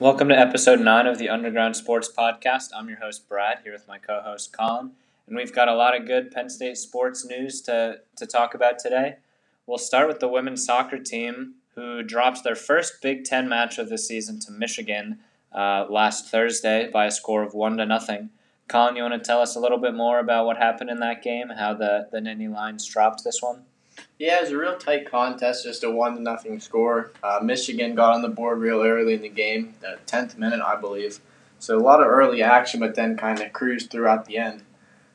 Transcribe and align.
Welcome 0.00 0.30
to 0.30 0.38
episode 0.38 0.80
9 0.80 1.06
of 1.06 1.18
the 1.18 1.28
Underground 1.28 1.76
Sports 1.76 2.10
Podcast. 2.10 2.70
I'm 2.74 2.88
your 2.88 3.00
host, 3.00 3.28
Brad, 3.28 3.58
here 3.64 3.74
with 3.74 3.86
my 3.86 3.98
co 3.98 4.22
host, 4.22 4.50
Colin. 4.50 4.92
And 5.26 5.36
we've 5.36 5.54
got 5.54 5.68
a 5.68 5.74
lot 5.74 5.94
of 5.94 6.06
good 6.06 6.30
Penn 6.30 6.48
State 6.48 6.78
sports 6.78 7.26
news 7.26 7.60
to, 7.60 8.00
to 8.16 8.26
talk 8.26 8.54
about 8.54 8.78
today. 8.78 9.16
We'll 9.66 9.76
start 9.76 10.08
with 10.08 10.18
the 10.18 10.26
women's 10.26 10.64
soccer 10.64 10.98
team, 10.98 11.56
who 11.74 12.02
dropped 12.02 12.44
their 12.44 12.54
first 12.54 13.02
Big 13.02 13.24
Ten 13.24 13.46
match 13.46 13.76
of 13.76 13.90
the 13.90 13.98
season 13.98 14.40
to 14.40 14.52
Michigan 14.52 15.18
uh, 15.52 15.84
last 15.90 16.30
Thursday 16.30 16.88
by 16.90 17.04
a 17.04 17.10
score 17.10 17.42
of 17.42 17.52
1 17.52 17.76
to 17.76 17.84
nothing. 17.84 18.30
Colin, 18.68 18.96
you 18.96 19.02
want 19.02 19.22
to 19.22 19.28
tell 19.28 19.42
us 19.42 19.54
a 19.54 19.60
little 19.60 19.76
bit 19.76 19.92
more 19.92 20.18
about 20.18 20.46
what 20.46 20.56
happened 20.56 20.88
in 20.88 21.00
that 21.00 21.22
game, 21.22 21.50
how 21.50 21.74
the, 21.74 22.08
the 22.10 22.20
Nittany 22.20 22.50
Lions 22.50 22.86
dropped 22.86 23.22
this 23.22 23.42
one? 23.42 23.64
Yeah, 24.18 24.38
it 24.38 24.42
was 24.42 24.50
a 24.50 24.56
real 24.56 24.76
tight 24.76 25.10
contest, 25.10 25.64
just 25.64 25.84
a 25.84 25.90
one 25.90 26.16
to 26.16 26.22
nothing 26.22 26.60
score. 26.60 27.12
Uh, 27.22 27.40
Michigan 27.42 27.94
got 27.94 28.14
on 28.14 28.22
the 28.22 28.28
board 28.28 28.58
real 28.58 28.82
early 28.82 29.14
in 29.14 29.22
the 29.22 29.28
game, 29.28 29.74
the 29.80 29.98
tenth 30.06 30.36
minute, 30.36 30.60
I 30.60 30.76
believe. 30.76 31.20
So 31.58 31.78
a 31.78 31.80
lot 31.80 32.00
of 32.00 32.06
early 32.06 32.42
action, 32.42 32.80
but 32.80 32.94
then 32.94 33.16
kind 33.16 33.40
of 33.40 33.52
cruised 33.52 33.90
throughout 33.90 34.26
the 34.26 34.38
end. 34.38 34.62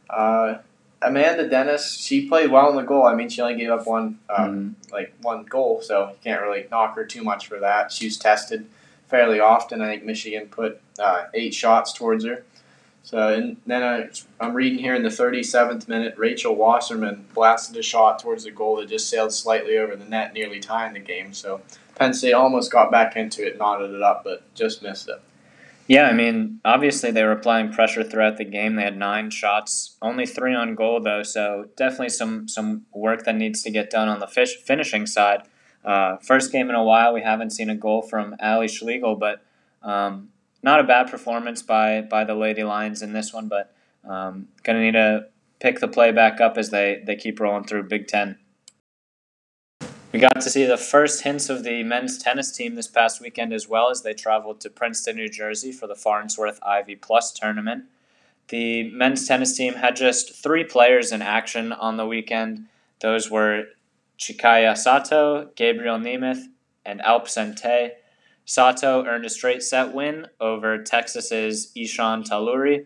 Uh, 0.09 0.59
Amanda 1.02 1.48
Dennis, 1.48 1.94
she 1.94 2.27
played 2.27 2.52
well 2.52 2.70
in 2.70 2.75
the 2.75 2.81
goal. 2.84 3.05
I 3.05 3.16
mean, 3.16 3.30
she 3.30 3.41
only 3.41 3.55
gave 3.55 3.70
up 3.70 3.85
one, 3.85 4.20
um, 4.30 4.75
mm. 4.81 4.91
like 4.91 5.13
one 5.22 5.44
goal, 5.44 5.81
so 5.81 6.09
you 6.09 6.17
can't 6.23 6.41
really 6.41 6.66
knock 6.72 6.95
her 6.95 7.05
too 7.05 7.23
much 7.23 7.47
for 7.47 7.59
that. 7.59 7.91
She 7.91 8.05
was 8.05 8.17
tested 8.17 8.66
fairly 9.08 9.39
often. 9.39 9.81
I 9.81 9.88
think 9.88 10.03
Michigan 10.03 10.47
put 10.47 10.81
uh, 10.97 11.25
eight 11.33 11.53
shots 11.53 11.94
towards 11.94 12.25
her. 12.25 12.44
So 13.05 13.32
and 13.32 13.58
then 13.68 13.84
I, 13.84 14.09
I'm 14.44 14.55
reading 14.55 14.80
here 14.80 14.95
in 14.95 15.04
the 15.04 15.09
37th 15.09 15.88
minute, 15.88 16.16
Rachel 16.18 16.55
Wasserman 16.55 17.28
blasted 17.36 17.78
a 17.78 17.84
shot 17.84 18.17
towards 18.17 18.45
the 18.45 18.52
goal 18.52 18.78
that 18.78 18.89
just 18.89 19.09
sailed 19.09 19.31
slightly 19.31 19.78
over 19.78 19.95
the 19.95 20.06
net, 20.06 20.34
nearly 20.34 20.59
tying 20.59 20.94
the 20.94 21.00
game. 21.00 21.31
So 21.31 21.61
Penn 21.94 22.16
State 22.16 22.33
almost 22.33 22.72
got 22.72 22.92
back 22.92 23.16
into 23.16 23.45
it, 23.45 23.59
knotted 23.59 23.92
it 23.92 24.02
up, 24.02 24.23
but 24.23 24.52
just 24.56 24.81
missed 24.81 25.08
it. 25.08 25.22
Yeah, 25.88 26.08
I 26.08 26.14
mean, 26.14 26.59
obviously 26.66 27.11
they 27.11 27.23
were 27.23 27.31
applying 27.31 27.72
pressure 27.72 28.03
throughout 28.03 28.38
the 28.38 28.44
game. 28.44 28.76
They 28.76 28.81
had 28.81 28.98
nine 28.98 29.30
shots, 29.30 29.98
only 30.02 30.26
three 30.26 30.56
on 30.56 30.73
goal 30.73 31.00
though, 31.00 31.22
so 31.22 31.67
definitely 31.78 32.09
some 32.09 32.48
some 32.48 32.88
work 32.92 33.23
that 33.26 33.36
needs 33.36 33.61
to 33.61 33.70
get 33.70 33.92
done 33.92 34.08
on 34.08 34.20
the 34.20 34.26
fish, 34.26 34.56
finishing 34.56 35.06
side. 35.06 35.44
Uh, 35.83 36.17
first 36.17 36.52
game 36.52 36.72
in 36.72 36.76
a 36.76 36.83
while, 36.83 37.14
we 37.14 37.22
haven't 37.22 37.52
seen 37.52 37.70
a 37.70 37.76
goal 37.76 38.02
from 38.02 38.36
Ali 38.42 38.67
Schlegel, 38.67 39.16
but 39.16 39.44
um, 39.83 40.30
not 40.66 40.80
a 40.80 40.83
bad 40.83 41.09
performance 41.09 41.61
by 41.61 42.02
by 42.02 42.25
the 42.25 42.35
Lady 42.35 42.63
Lions 42.63 43.02
in 43.03 43.13
this 43.13 43.31
one, 43.31 43.47
but 43.47 43.73
um, 44.03 44.47
gonna 44.63 44.81
need 44.81 44.94
to 44.94 45.27
pick 45.61 45.80
the 45.80 45.88
play 45.88 46.11
back 46.11 46.41
up 46.41 46.58
as 46.58 46.71
they 46.71 47.03
they 47.05 47.16
keep 47.16 47.39
rolling 47.39 47.63
through 47.63 47.83
Big 47.83 48.08
Ten. 48.08 48.39
We 50.11 50.19
got 50.19 50.41
to 50.41 50.49
see 50.49 50.66
the 50.66 50.77
first 50.77 51.23
hints 51.23 51.49
of 51.49 51.63
the 51.63 51.83
men's 51.83 52.17
tennis 52.17 52.52
team 52.52 52.75
this 52.75 52.88
past 52.88 53.21
weekend 53.21 53.53
as 53.53 53.67
well 53.67 53.89
as 53.89 54.02
they 54.02 54.13
traveled 54.13 54.61
to 54.61 54.69
Princeton, 54.69 55.17
New 55.17 55.30
Jersey 55.30 55.71
for 55.71 55.88
the 55.88 55.95
Farnsworth 55.95 56.59
Ivy 56.63 56.95
Plus 56.95 57.33
tournament. 57.33 57.83
The 58.47 58.89
men's 58.91 59.27
tennis 59.27 59.55
team 59.55 59.73
had 59.73 59.95
just 59.95 60.33
three 60.33 60.63
players 60.63 61.11
in 61.11 61.21
action 61.21 61.73
on 61.73 61.97
the 61.97 62.05
weekend. 62.05 62.67
Those 63.02 63.30
were 63.30 63.66
Chikaya 64.17 64.77
Sato, 64.77 65.49
Gabriel 65.55 65.97
Nemeth, 65.97 66.45
and 66.86 67.02
Alp 67.02 67.27
Sente. 67.27 67.91
Sato 68.46 69.04
earned 69.06 69.26
a 69.26 69.30
straight 69.30 69.64
set 69.64 69.94
win 69.94 70.28
over 70.40 70.78
Texas's 70.78 71.72
Ishan 71.76 72.24
Taluri 72.24 72.86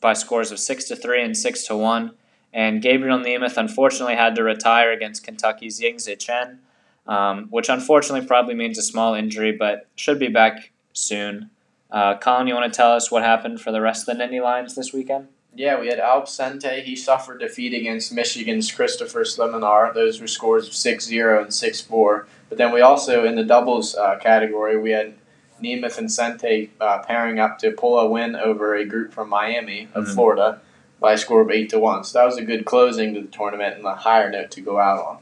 by 0.00 0.12
scores 0.12 0.50
of 0.50 0.58
6 0.58 0.84
to 0.86 0.96
3 0.96 1.22
and 1.22 1.36
6 1.36 1.66
to 1.66 1.76
1. 1.76 2.12
And 2.52 2.82
Gabriel 2.82 3.18
Nemeth 3.18 3.56
unfortunately 3.56 4.16
had 4.16 4.34
to 4.34 4.42
retire 4.42 4.90
against 4.92 5.22
Kentucky's 5.22 5.80
Yingzi 5.80 6.18
Chen, 6.18 6.60
um, 7.06 7.46
which 7.50 7.68
unfortunately 7.68 8.26
probably 8.26 8.54
means 8.54 8.78
a 8.78 8.82
small 8.82 9.14
injury, 9.14 9.52
but 9.52 9.86
should 9.94 10.18
be 10.18 10.28
back 10.28 10.72
soon. 10.92 11.50
Uh, 11.90 12.16
Colin, 12.18 12.46
you 12.46 12.54
want 12.54 12.72
to 12.72 12.76
tell 12.76 12.92
us 12.92 13.10
what 13.10 13.22
happened 13.22 13.60
for 13.60 13.70
the 13.70 13.80
rest 13.80 14.08
of 14.08 14.16
the 14.16 14.24
Nittany 14.24 14.42
Lions 14.42 14.74
this 14.74 14.92
weekend? 14.92 15.28
Yeah, 15.54 15.80
we 15.80 15.88
had 15.88 15.98
Alp 15.98 16.26
Sente. 16.26 16.82
He 16.82 16.94
suffered 16.94 17.40
defeat 17.40 17.74
against 17.74 18.12
Michigan's 18.12 18.70
Christopher 18.70 19.24
Sliminar. 19.24 19.92
Those 19.94 20.20
were 20.20 20.26
scores 20.26 20.68
of 20.68 20.74
6 20.74 21.04
0 21.04 21.42
and 21.42 21.54
6 21.54 21.80
4. 21.80 22.26
But 22.48 22.58
then 22.58 22.72
we 22.72 22.80
also, 22.80 23.24
in 23.24 23.36
the 23.36 23.44
doubles 23.44 23.94
uh, 23.94 24.16
category, 24.18 24.78
we 24.78 24.90
had 24.90 25.14
Nemeth 25.62 25.98
and 25.98 26.08
Sente 26.08 26.70
uh, 26.80 26.98
pairing 27.00 27.38
up 27.38 27.58
to 27.58 27.72
pull 27.72 27.98
a 27.98 28.08
win 28.08 28.36
over 28.36 28.74
a 28.74 28.84
group 28.84 29.12
from 29.12 29.28
Miami 29.28 29.88
of 29.94 30.04
mm-hmm. 30.04 30.14
Florida 30.14 30.60
by 31.00 31.12
a 31.12 31.18
score 31.18 31.42
of 31.42 31.50
8 31.50 31.68
to 31.70 31.78
1. 31.78 32.04
So 32.04 32.18
that 32.18 32.24
was 32.24 32.36
a 32.36 32.44
good 32.44 32.64
closing 32.64 33.14
to 33.14 33.20
the 33.20 33.28
tournament 33.28 33.76
and 33.76 33.84
a 33.84 33.94
higher 33.94 34.30
note 34.30 34.50
to 34.52 34.60
go 34.60 34.78
out 34.78 35.04
on. 35.04 35.18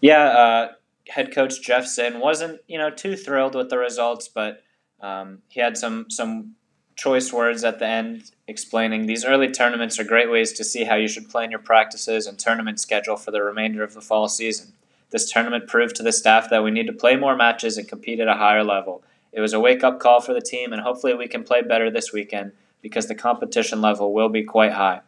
Yeah, 0.00 0.24
uh, 0.24 0.72
head 1.08 1.32
coach 1.32 1.62
Jeff 1.62 1.86
Zinn 1.86 2.20
wasn't, 2.20 2.60
you 2.66 2.78
know, 2.78 2.90
too 2.90 3.16
thrilled 3.16 3.54
with 3.54 3.70
the 3.70 3.78
results, 3.78 4.28
but 4.28 4.62
um, 5.00 5.42
he 5.48 5.60
had 5.60 5.76
some 5.76 6.06
some 6.10 6.54
choice 6.96 7.30
words 7.30 7.62
at 7.62 7.78
the 7.78 7.86
end 7.86 8.30
explaining 8.48 9.04
these 9.04 9.24
early 9.24 9.50
tournaments 9.50 9.98
are 9.98 10.04
great 10.04 10.30
ways 10.30 10.52
to 10.54 10.64
see 10.64 10.84
how 10.84 10.94
you 10.94 11.06
should 11.06 11.28
plan 11.28 11.50
your 11.50 11.60
practices 11.60 12.26
and 12.26 12.38
tournament 12.38 12.80
schedule 12.80 13.16
for 13.16 13.30
the 13.30 13.42
remainder 13.42 13.84
of 13.84 13.92
the 13.92 14.00
fall 14.00 14.28
season. 14.28 14.72
This 15.16 15.32
tournament 15.32 15.66
proved 15.66 15.96
to 15.96 16.02
the 16.02 16.12
staff 16.12 16.50
that 16.50 16.62
we 16.62 16.70
need 16.70 16.88
to 16.88 16.92
play 16.92 17.16
more 17.16 17.34
matches 17.34 17.78
and 17.78 17.88
compete 17.88 18.20
at 18.20 18.28
a 18.28 18.34
higher 18.34 18.62
level. 18.62 19.02
It 19.32 19.40
was 19.40 19.54
a 19.54 19.58
wake 19.58 19.82
up 19.82 19.98
call 19.98 20.20
for 20.20 20.34
the 20.34 20.42
team, 20.42 20.74
and 20.74 20.82
hopefully 20.82 21.14
we 21.14 21.26
can 21.26 21.42
play 21.42 21.62
better 21.62 21.90
this 21.90 22.12
weekend 22.12 22.52
because 22.82 23.06
the 23.06 23.14
competition 23.14 23.80
level 23.80 24.12
will 24.12 24.28
be 24.28 24.42
quite 24.42 24.72
high. 24.72 25.00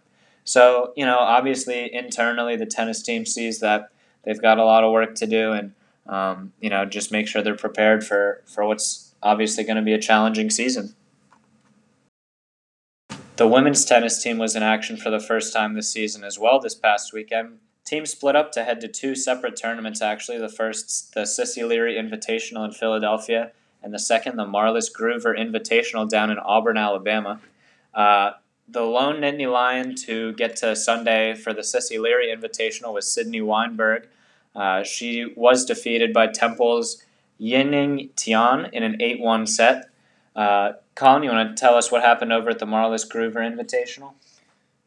So, 0.45 0.95
you 0.97 1.05
know, 1.05 1.19
obviously 1.19 1.93
internally, 1.93 2.57
the 2.57 2.65
tennis 2.65 3.03
team 3.03 3.27
sees 3.27 3.61
that 3.61 3.91
they've 4.23 4.41
got 4.41 4.57
a 4.57 4.65
lot 4.65 4.83
of 4.83 4.93
work 4.93 5.15
to 5.17 5.27
do, 5.27 5.53
and, 5.53 5.75
um, 6.07 6.55
you 6.59 6.71
know, 6.71 6.87
just 6.87 7.13
make 7.13 7.29
sure 7.29 7.43
they're 7.43 7.55
prepared 7.55 8.03
for, 8.03 8.43
for 8.47 8.65
what's 8.65 9.15
obviously 9.23 9.63
going 9.63 9.77
to 9.77 9.83
be 9.83 9.93
a 9.93 10.01
challenging 10.01 10.49
season. 10.49 10.95
The 13.37 13.47
women's 13.47 13.85
tennis 13.85 14.23
team 14.23 14.39
was 14.39 14.57
in 14.57 14.63
action 14.63 14.97
for 14.97 15.11
the 15.11 15.21
first 15.21 15.53
time 15.53 15.75
this 15.75 15.93
season 15.93 16.25
as 16.25 16.39
well 16.39 16.59
this 16.61 16.75
past 16.75 17.13
weekend. 17.13 17.59
Teams 17.89 18.11
split 18.11 18.37
up 18.37 18.53
to 18.53 18.65
head 18.65 18.83
to 18.83 18.89
two 18.89 19.15
separate 19.15 19.57
tournaments, 19.57 20.03
actually. 20.03 20.37
The 20.37 20.51
first, 20.51 21.15
the 21.15 21.25
Cissie 21.25 21.65
Leary 21.65 21.95
Invitational 21.95 22.67
in 22.67 22.73
Philadelphia, 22.73 23.53
and 23.83 23.95
the 23.95 23.99
second, 23.99 24.37
the 24.37 24.45
Marlis 24.45 24.93
Groover 24.93 25.35
Invitational 25.35 26.07
down 26.07 26.31
in 26.31 26.39
Auburn, 26.39 26.77
Alabama. 26.77 27.41
Uh, 27.95 28.33
the 28.69 28.83
lone 28.83 29.23
Nittany 29.23 29.51
Lion 29.51 29.95
to 30.05 30.35
get 30.35 30.57
to 30.57 30.77
Sunday 30.77 31.35
for 31.35 31.55
the 31.55 31.65
Cissie 31.65 31.99
Leary 31.99 32.27
Invitational 32.27 32.93
was 32.93 33.11
Sydney 33.11 33.41
Weinberg. 33.41 34.07
Uh, 34.55 34.83
she 34.83 35.33
was 35.35 35.65
defeated 35.65 36.13
by 36.13 36.27
Temple's 36.27 37.03
Yining 37.41 38.11
Tian 38.17 38.67
in 38.67 38.83
an 38.83 39.01
8 39.01 39.21
1 39.21 39.47
set. 39.47 39.89
Uh, 40.37 40.73
Colin, 40.95 41.23
you 41.23 41.31
want 41.31 41.57
to 41.57 41.59
tell 41.59 41.75
us 41.75 41.91
what 41.91 42.03
happened 42.03 42.35
over 42.35 42.51
at 42.51 42.59
the 42.59 42.67
Marlis 42.67 43.09
Groover 43.11 43.37
Invitational? 43.37 44.13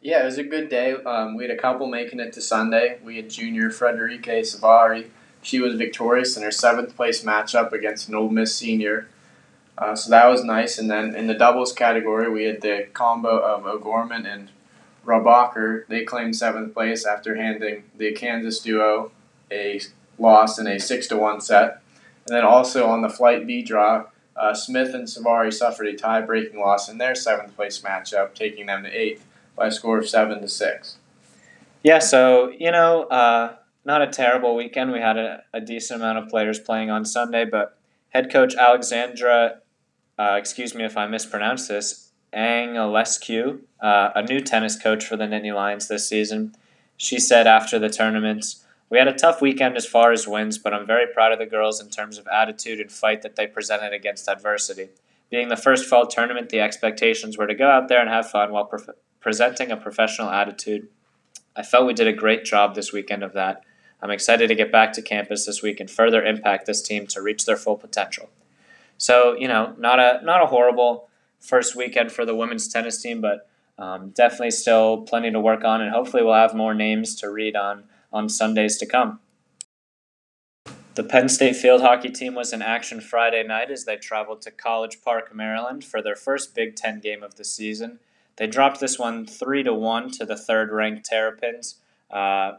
Yeah, 0.03 0.23
it 0.23 0.25
was 0.25 0.39
a 0.39 0.43
good 0.43 0.69
day. 0.69 0.93
Um, 0.93 1.35
we 1.35 1.43
had 1.43 1.51
a 1.51 1.61
couple 1.61 1.85
making 1.85 2.19
it 2.19 2.33
to 2.33 2.41
Sunday. 2.41 2.97
We 3.03 3.17
had 3.17 3.29
junior 3.29 3.69
Frederique 3.69 4.23
Savari. 4.23 5.09
She 5.43 5.59
was 5.59 5.75
victorious 5.75 6.35
in 6.35 6.41
her 6.41 6.51
seventh 6.51 6.95
place 6.95 7.23
matchup 7.23 7.71
against 7.71 8.09
an 8.09 8.15
Ole 8.15 8.29
Miss 8.29 8.55
senior. 8.55 9.07
Uh, 9.77 9.95
so 9.95 10.09
that 10.09 10.25
was 10.25 10.43
nice. 10.43 10.79
And 10.79 10.89
then 10.89 11.15
in 11.15 11.27
the 11.27 11.35
doubles 11.35 11.71
category, 11.71 12.31
we 12.31 12.45
had 12.45 12.61
the 12.61 12.87
combo 12.93 13.37
of 13.37 13.67
O'Gorman 13.67 14.25
and 14.25 14.49
Robacher. 15.05 15.85
They 15.87 16.03
claimed 16.03 16.35
seventh 16.35 16.73
place 16.73 17.05
after 17.05 17.35
handing 17.35 17.83
the 17.95 18.11
Kansas 18.13 18.59
duo 18.59 19.11
a 19.51 19.81
loss 20.17 20.57
in 20.57 20.65
a 20.65 20.79
six 20.79 21.05
to 21.07 21.17
one 21.17 21.41
set. 21.41 21.81
And 22.27 22.35
then 22.35 22.43
also 22.43 22.87
on 22.87 23.03
the 23.03 23.09
flight 23.09 23.45
B 23.45 23.61
draw, 23.61 24.05
uh, 24.35 24.55
Smith 24.55 24.95
and 24.95 25.07
Savari 25.07 25.53
suffered 25.53 25.87
a 25.87 25.95
tie-breaking 25.95 26.59
loss 26.59 26.89
in 26.89 26.97
their 26.97 27.13
seventh 27.13 27.55
place 27.55 27.81
matchup, 27.81 28.33
taking 28.33 28.65
them 28.65 28.83
to 28.83 28.89
eighth 28.89 29.25
by 29.55 29.67
a 29.67 29.71
score 29.71 29.97
of 29.97 30.07
seven 30.07 30.41
to 30.41 30.47
six. 30.47 30.97
Yeah, 31.83 31.99
so 31.99 32.51
you 32.57 32.71
know, 32.71 33.03
uh, 33.03 33.55
not 33.85 34.01
a 34.01 34.07
terrible 34.07 34.55
weekend. 34.55 34.91
We 34.91 34.99
had 34.99 35.17
a, 35.17 35.43
a, 35.53 35.61
decent 35.61 36.01
amount 36.01 36.19
of 36.19 36.29
players 36.29 36.59
playing 36.59 36.89
on 36.89 37.05
Sunday, 37.05 37.45
but 37.45 37.77
head 38.09 38.31
coach 38.31 38.55
Alexandra, 38.55 39.59
uh, 40.19 40.35
excuse 40.37 40.75
me 40.75 40.83
if 40.83 40.97
I 40.97 41.07
mispronounce 41.07 41.67
this, 41.67 42.11
Anghelescu, 42.33 43.59
uh, 43.81 44.09
a 44.15 44.23
new 44.23 44.39
tennis 44.39 44.79
coach 44.79 45.05
for 45.05 45.17
the 45.17 45.25
Nittany 45.25 45.53
Lions 45.53 45.87
this 45.87 46.07
season, 46.07 46.55
she 46.97 47.19
said 47.19 47.47
after 47.47 47.79
the 47.79 47.89
tournament, 47.89 48.55
we 48.91 48.97
had 48.97 49.07
a 49.07 49.13
tough 49.13 49.41
weekend 49.41 49.75
as 49.77 49.85
far 49.85 50.11
as 50.11 50.27
wins, 50.27 50.57
but 50.57 50.73
I'm 50.73 50.85
very 50.85 51.11
proud 51.11 51.31
of 51.31 51.39
the 51.39 51.45
girls 51.45 51.81
in 51.81 51.89
terms 51.89 52.17
of 52.17 52.27
attitude 52.27 52.79
and 52.79 52.91
fight 52.91 53.21
that 53.23 53.35
they 53.35 53.47
presented 53.47 53.93
against 53.93 54.27
adversity. 54.27 54.89
Being 55.29 55.47
the 55.47 55.55
first 55.55 55.85
fall 55.85 56.05
tournament, 56.07 56.49
the 56.49 56.59
expectations 56.59 57.37
were 57.37 57.47
to 57.47 57.55
go 57.55 57.69
out 57.69 57.87
there 57.87 58.01
and 58.01 58.09
have 58.09 58.29
fun 58.29 58.51
while 58.51 58.65
presenting 59.21 59.71
a 59.71 59.77
professional 59.77 60.29
attitude. 60.29 60.89
I 61.55 61.63
felt 61.63 61.85
we 61.85 61.93
did 61.93 62.07
a 62.07 62.13
great 62.13 62.43
job 62.43 62.75
this 62.75 62.91
weekend 62.91 63.23
of 63.23 63.33
that. 63.33 63.63
I'm 64.01 64.11
excited 64.11 64.47
to 64.47 64.55
get 64.55 64.71
back 64.71 64.93
to 64.93 65.01
campus 65.01 65.45
this 65.45 65.61
week 65.61 65.79
and 65.79 65.89
further 65.89 66.23
impact 66.23 66.65
this 66.65 66.81
team 66.81 67.07
to 67.07 67.21
reach 67.21 67.45
their 67.45 67.55
full 67.55 67.77
potential. 67.77 68.29
So, 68.97 69.35
you 69.37 69.47
know, 69.47 69.75
not 69.77 69.99
a 69.99 70.21
not 70.23 70.43
a 70.43 70.47
horrible 70.47 71.09
first 71.39 71.75
weekend 71.75 72.11
for 72.11 72.25
the 72.25 72.35
women's 72.35 72.67
tennis 72.67 73.01
team, 73.01 73.21
but 73.21 73.47
um, 73.77 74.09
definitely 74.09 74.51
still 74.51 75.01
plenty 75.01 75.31
to 75.31 75.39
work 75.39 75.63
on, 75.63 75.81
and 75.81 75.91
hopefully 75.91 76.23
we'll 76.23 76.35
have 76.35 76.53
more 76.53 76.73
names 76.73 77.15
to 77.15 77.29
read 77.29 77.55
on 77.55 77.85
on 78.11 78.27
Sundays 78.27 78.77
to 78.77 78.85
come. 78.85 79.19
The 80.93 81.03
Penn 81.03 81.29
State 81.29 81.55
field 81.55 81.81
hockey 81.81 82.09
team 82.09 82.35
was 82.35 82.51
in 82.51 82.61
action 82.61 82.99
Friday 82.99 83.43
night 83.43 83.71
as 83.71 83.85
they 83.85 83.95
traveled 83.95 84.41
to 84.41 84.51
College 84.51 85.01
Park, 85.01 85.33
Maryland 85.33 85.85
for 85.85 86.01
their 86.01 86.17
first 86.17 86.53
Big 86.53 86.75
Ten 86.75 86.99
game 86.99 87.23
of 87.23 87.35
the 87.35 87.45
season. 87.45 87.99
They 88.41 88.47
dropped 88.47 88.79
this 88.79 88.97
one 88.97 89.27
three 89.27 89.61
to 89.61 89.71
one 89.71 90.09
to 90.13 90.25
the 90.25 90.35
third-ranked 90.35 91.05
Terrapins. 91.05 91.75
Uh, 92.09 92.53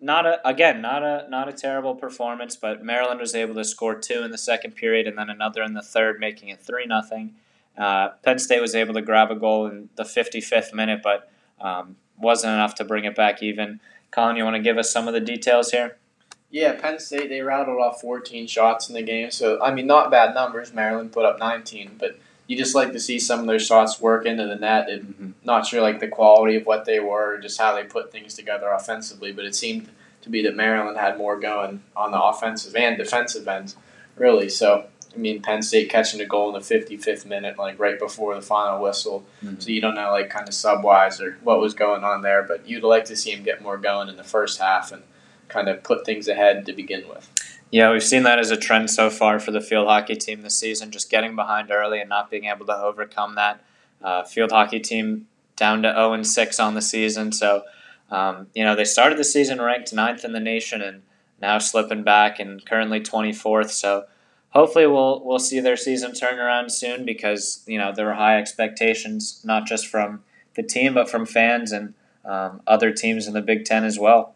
not 0.00 0.24
a 0.24 0.48
again 0.48 0.80
not 0.80 1.02
a 1.02 1.26
not 1.28 1.50
a 1.50 1.52
terrible 1.52 1.94
performance, 1.94 2.56
but 2.56 2.82
Maryland 2.82 3.20
was 3.20 3.34
able 3.34 3.54
to 3.56 3.64
score 3.66 3.94
two 3.94 4.22
in 4.22 4.30
the 4.30 4.38
second 4.38 4.74
period 4.74 5.06
and 5.06 5.18
then 5.18 5.28
another 5.28 5.62
in 5.62 5.74
the 5.74 5.82
third, 5.82 6.18
making 6.18 6.48
it 6.48 6.62
three 6.62 6.86
nothing. 6.86 7.34
Uh, 7.76 8.08
Penn 8.22 8.38
State 8.38 8.62
was 8.62 8.74
able 8.74 8.94
to 8.94 9.02
grab 9.02 9.30
a 9.30 9.34
goal 9.34 9.66
in 9.66 9.90
the 9.96 10.02
55th 10.02 10.72
minute, 10.72 11.00
but 11.04 11.30
um, 11.60 11.96
wasn't 12.16 12.54
enough 12.54 12.74
to 12.76 12.84
bring 12.84 13.04
it 13.04 13.14
back 13.14 13.42
even. 13.42 13.80
Colin, 14.10 14.36
you 14.36 14.44
want 14.44 14.56
to 14.56 14.62
give 14.62 14.78
us 14.78 14.90
some 14.90 15.08
of 15.08 15.12
the 15.12 15.20
details 15.20 15.72
here? 15.72 15.98
Yeah, 16.50 16.72
Penn 16.80 16.98
State 16.98 17.28
they 17.28 17.42
rattled 17.42 17.78
off 17.78 18.00
14 18.00 18.46
shots 18.46 18.88
in 18.88 18.94
the 18.94 19.02
game, 19.02 19.30
so 19.30 19.62
I 19.62 19.74
mean 19.74 19.86
not 19.86 20.10
bad 20.10 20.32
numbers. 20.32 20.72
Maryland 20.72 21.12
put 21.12 21.26
up 21.26 21.38
19, 21.38 21.96
but 21.98 22.18
you 22.48 22.56
just 22.56 22.74
like 22.74 22.92
to 22.92 22.98
see 22.98 23.20
some 23.20 23.40
of 23.40 23.46
their 23.46 23.60
shots 23.60 24.00
work 24.00 24.26
into 24.26 24.46
the 24.46 24.56
net. 24.56 24.90
And 24.90 25.02
mm-hmm. 25.02 25.30
Not 25.44 25.66
sure 25.66 25.80
like 25.80 26.00
the 26.00 26.08
quality 26.08 26.56
of 26.56 26.66
what 26.66 26.84
they 26.84 26.98
were, 26.98 27.38
just 27.38 27.60
how 27.60 27.76
they 27.76 27.84
put 27.84 28.10
things 28.10 28.34
together 28.34 28.68
offensively, 28.70 29.30
but 29.30 29.44
it 29.44 29.54
seemed 29.54 29.88
to 30.22 30.30
be 30.30 30.42
that 30.42 30.56
Maryland 30.56 30.96
had 30.96 31.16
more 31.16 31.38
going 31.38 31.82
on 31.94 32.10
the 32.10 32.20
offensive 32.20 32.74
and 32.74 32.96
defensive 32.96 33.46
ends, 33.46 33.76
really. 34.16 34.48
So 34.48 34.86
I 35.14 35.18
mean, 35.18 35.42
Penn 35.42 35.62
State 35.62 35.90
catching 35.90 36.20
a 36.20 36.26
goal 36.26 36.54
in 36.54 36.60
the 36.60 36.74
55th 36.74 37.26
minute, 37.26 37.58
like 37.58 37.78
right 37.78 37.98
before 37.98 38.34
the 38.34 38.42
final 38.42 38.82
whistle. 38.82 39.24
Mm-hmm. 39.42 39.58
So 39.58 39.70
you 39.70 39.80
don't 39.80 39.94
know, 39.94 40.10
like, 40.10 40.30
kind 40.30 40.46
of 40.46 40.54
subwise 40.54 41.20
or 41.20 41.38
what 41.42 41.60
was 41.60 41.74
going 41.74 42.04
on 42.04 42.22
there. 42.22 42.42
But 42.42 42.68
you'd 42.68 42.84
like 42.84 43.06
to 43.06 43.16
see 43.16 43.32
him 43.32 43.42
get 43.42 43.62
more 43.62 43.78
going 43.78 44.08
in 44.08 44.16
the 44.16 44.24
first 44.24 44.60
half 44.60 44.92
and 44.92 45.02
kind 45.48 45.68
of 45.68 45.82
put 45.82 46.04
things 46.04 46.28
ahead 46.28 46.66
to 46.66 46.72
begin 46.72 47.08
with. 47.08 47.30
Yeah, 47.70 47.92
we've 47.92 48.02
seen 48.02 48.22
that 48.22 48.38
as 48.38 48.50
a 48.50 48.56
trend 48.56 48.90
so 48.90 49.10
far 49.10 49.38
for 49.38 49.50
the 49.50 49.60
field 49.60 49.88
hockey 49.88 50.16
team 50.16 50.42
this 50.42 50.58
season, 50.58 50.90
just 50.90 51.10
getting 51.10 51.36
behind 51.36 51.70
early 51.70 52.00
and 52.00 52.08
not 52.08 52.30
being 52.30 52.46
able 52.46 52.66
to 52.66 52.76
overcome 52.76 53.34
that. 53.34 53.62
Uh, 54.02 54.22
field 54.22 54.52
hockey 54.52 54.80
team 54.80 55.26
down 55.56 55.82
to 55.82 55.92
0 55.92 56.12
and 56.14 56.26
6 56.26 56.60
on 56.60 56.74
the 56.74 56.80
season. 56.80 57.32
So, 57.32 57.64
um, 58.10 58.46
you 58.54 58.64
know, 58.64 58.74
they 58.74 58.84
started 58.84 59.18
the 59.18 59.24
season 59.24 59.60
ranked 59.60 59.92
ninth 59.92 60.24
in 60.24 60.32
the 60.32 60.40
nation 60.40 60.80
and 60.80 61.02
now 61.42 61.58
slipping 61.58 62.04
back 62.04 62.38
and 62.38 62.64
currently 62.64 63.00
24th. 63.00 63.70
So, 63.70 64.04
hopefully 64.50 64.86
we'll 64.86 65.22
we'll 65.24 65.38
see 65.38 65.60
their 65.60 65.76
season 65.76 66.12
turn 66.12 66.38
around 66.38 66.70
soon 66.70 67.04
because 67.04 67.62
you 67.66 67.78
know 67.78 67.92
there 67.92 68.06
were 68.06 68.14
high 68.14 68.38
expectations 68.38 69.40
not 69.44 69.66
just 69.66 69.86
from 69.86 70.22
the 70.54 70.62
team 70.62 70.94
but 70.94 71.08
from 71.08 71.26
fans 71.26 71.72
and 71.72 71.94
um, 72.24 72.60
other 72.66 72.92
teams 72.92 73.26
in 73.26 73.34
the 73.34 73.40
Big 73.40 73.64
Ten 73.64 73.84
as 73.84 73.98
well. 73.98 74.34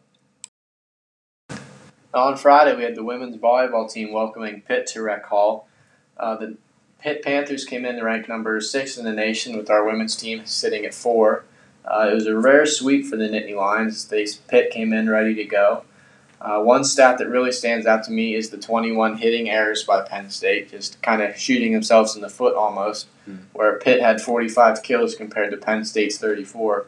On 2.14 2.36
Friday, 2.36 2.76
we 2.76 2.82
had 2.82 2.94
the 2.94 3.02
women's 3.02 3.36
volleyball 3.38 3.90
team 3.90 4.12
welcoming 4.12 4.60
Pitt 4.60 4.86
to 4.88 5.02
Rec 5.02 5.24
Hall. 5.24 5.66
Uh, 6.18 6.36
the 6.36 6.56
Pitt 6.98 7.22
Panthers 7.22 7.64
came 7.64 7.86
in 7.86 7.96
to 7.96 8.04
rank 8.04 8.28
number 8.28 8.60
six 8.60 8.98
in 8.98 9.04
the 9.04 9.12
nation, 9.12 9.56
with 9.56 9.70
our 9.70 9.84
women's 9.86 10.14
team 10.14 10.44
sitting 10.44 10.84
at 10.84 10.92
four. 10.92 11.44
Uh, 11.86 12.08
it 12.10 12.14
was 12.14 12.26
a 12.26 12.36
rare 12.36 12.66
sweep 12.66 13.06
for 13.06 13.16
the 13.16 13.28
Nittany 13.28 13.56
Lions. 13.56 14.08
They 14.08 14.26
Pitt 14.48 14.70
came 14.70 14.92
in 14.92 15.08
ready 15.08 15.34
to 15.34 15.44
go. 15.44 15.84
Uh, 16.38 16.60
one 16.60 16.84
stat 16.84 17.16
that 17.16 17.28
really 17.28 17.52
stands 17.52 17.86
out 17.86 18.04
to 18.04 18.10
me 18.10 18.34
is 18.34 18.50
the 18.50 18.58
21 18.58 19.16
hitting 19.16 19.48
errors 19.48 19.82
by 19.82 20.02
Penn 20.02 20.28
State, 20.28 20.70
just 20.70 21.00
kind 21.00 21.22
of 21.22 21.36
shooting 21.38 21.72
themselves 21.72 22.14
in 22.14 22.20
the 22.20 22.28
foot 22.28 22.54
almost, 22.54 23.06
mm. 23.26 23.38
where 23.54 23.78
Pitt 23.78 24.02
had 24.02 24.20
45 24.20 24.82
kills 24.82 25.14
compared 25.14 25.50
to 25.50 25.56
Penn 25.56 25.84
State's 25.84 26.18
34. 26.18 26.86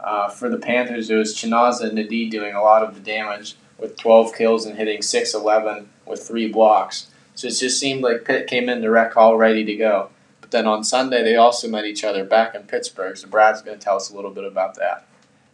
Uh, 0.00 0.28
for 0.30 0.48
the 0.48 0.58
Panthers, 0.58 1.10
it 1.10 1.16
was 1.16 1.36
Chinaza 1.36 1.92
Ndee 1.92 2.30
doing 2.30 2.54
a 2.54 2.62
lot 2.62 2.82
of 2.82 2.94
the 2.94 3.00
damage 3.00 3.56
with 3.78 3.96
12 3.96 4.34
kills 4.34 4.66
and 4.66 4.76
hitting 4.76 5.02
611 5.02 5.88
with 6.06 6.26
three 6.26 6.50
blocks. 6.50 7.08
So 7.34 7.48
it 7.48 7.52
just 7.52 7.78
seemed 7.78 8.02
like 8.02 8.24
Pitt 8.24 8.46
came 8.46 8.68
into 8.68 8.90
rec 8.90 9.14
hall 9.14 9.36
ready 9.36 9.64
to 9.64 9.76
go. 9.76 10.10
But 10.40 10.50
then 10.50 10.66
on 10.66 10.82
Sunday, 10.82 11.22
they 11.22 11.36
also 11.36 11.68
met 11.68 11.84
each 11.84 12.04
other 12.04 12.24
back 12.24 12.54
in 12.54 12.62
Pittsburgh. 12.62 13.16
So 13.16 13.28
Brad's 13.28 13.62
going 13.62 13.78
to 13.78 13.84
tell 13.84 13.96
us 13.96 14.10
a 14.10 14.16
little 14.16 14.30
bit 14.30 14.44
about 14.44 14.74
that. 14.76 15.06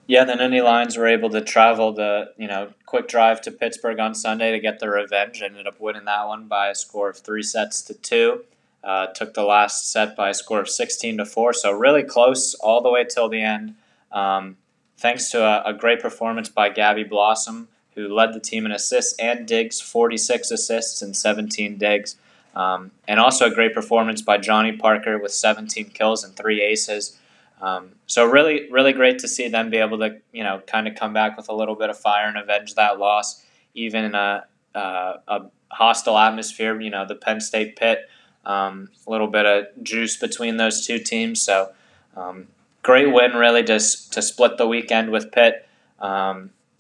Yeah, 0.07 0.25
the 0.25 0.35
Nittany 0.35 0.63
Lions 0.63 0.97
were 0.97 1.07
able 1.07 1.31
to 1.31 1.41
travel 1.41 1.93
the 1.93 2.33
you 2.37 2.47
know 2.47 2.71
quick 2.85 3.09
drive 3.09 3.41
to 3.43 3.51
Pittsburgh 3.51 3.99
on 3.99 4.15
Sunday 4.15 4.53
to 4.53 4.61
get 4.61 4.79
their 4.79 4.93
revenge. 4.93 5.41
Ended 5.41 5.67
up 5.67 5.81
winning 5.81 6.05
that 6.05 6.29
one 6.29 6.47
by 6.47 6.69
a 6.69 6.75
score 6.75 7.09
of 7.09 7.19
three 7.19 7.43
sets 7.43 7.81
to 7.83 7.95
two. 7.95 8.45
Uh, 8.83 9.07
took 9.07 9.33
the 9.33 9.45
last 9.45 9.91
set 9.91 10.15
by 10.15 10.29
a 10.29 10.35
score 10.35 10.61
of 10.61 10.69
sixteen 10.69 11.17
to 11.17 11.25
four. 11.25 11.55
So 11.55 11.73
really 11.73 12.03
close 12.03 12.55
all 12.55 12.83
the 12.83 12.91
way 12.91 13.05
till 13.05 13.31
the 13.31 13.41
end. 13.41 13.77
Um, 14.13 14.59
thanks 14.99 15.31
to 15.31 15.43
a, 15.43 15.71
a, 15.71 15.73
great 15.73 16.01
performance 16.01 16.49
by 16.49 16.69
Gabby 16.69 17.03
Blossom, 17.03 17.67
who 17.95 18.13
led 18.13 18.33
the 18.33 18.41
team 18.41 18.67
in 18.67 18.73
assists 18.73 19.19
and 19.19 19.47
digs, 19.47 19.81
forty 19.81 20.17
six 20.17 20.51
assists 20.51 21.03
and 21.03 21.17
seventeen 21.17 21.79
digs. 21.79 22.17
Um, 22.55 22.93
and 23.09 23.19
also 23.19 23.47
a 23.47 23.55
great 23.55 23.75
performance 23.75 24.23
by 24.23 24.39
Jonni 24.39 24.79
Parker 24.79 25.19
with 25.19 25.33
17 25.33 25.87
kills 25.87 26.23
and 26.23 26.37
three 26.37 26.63
aces. 26.63 27.19
Um, 27.61 27.93
so 28.07 28.25
really, 28.25 28.71
really 28.71 28.93
great 28.93 29.19
to 29.21 29.29
see 29.29 29.49
them 29.49 29.71
be 29.71 29.79
able 29.79 29.99
to, 29.99 30.21
you 30.33 30.45
know, 30.45 30.63
kind 30.67 30.87
of 30.87 30.95
come 30.95 31.13
back 31.13 31.37
with 31.37 31.49
a 31.49 31.55
little 31.55 31.75
bit 31.75 31.91
of 31.91 31.99
fire 31.99 32.29
and 32.29 32.37
avenge 32.37 32.75
that 32.75 32.99
loss, 32.99 33.45
even 33.75 34.05
in 34.05 34.15
a, 34.15 34.45
a, 34.75 35.15
a 35.27 35.41
hostile 35.71 36.17
atmosphere. 36.17 36.81
You 36.81 36.91
know, 36.91 37.05
the 37.07 37.15
Penn 37.15 37.41
State 37.41 37.77
Pitt, 37.77 38.09
um, 38.45 38.91
a 39.07 39.11
little 39.11 39.29
bit 39.29 39.47
of 39.47 39.67
juice 39.83 40.17
between 40.17 40.57
those 40.57 40.87
two 40.87 40.99
teams. 40.99 41.43
So 41.43 41.73
um, 42.17 42.49
great 42.83 43.13
win, 43.13 43.33
really, 43.33 43.65
to 43.65 43.79
to 43.79 44.23
split 44.23 44.59
the 44.59 44.67
weekend 44.69 45.11
with 45.11 45.33
Pitt. 45.33 45.67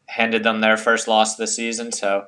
Handed 0.07 0.43
them 0.43 0.61
their 0.61 0.77
first 0.77 1.09
loss 1.09 1.33
of 1.33 1.39
the 1.39 1.47
season. 1.47 1.93
So 1.93 2.27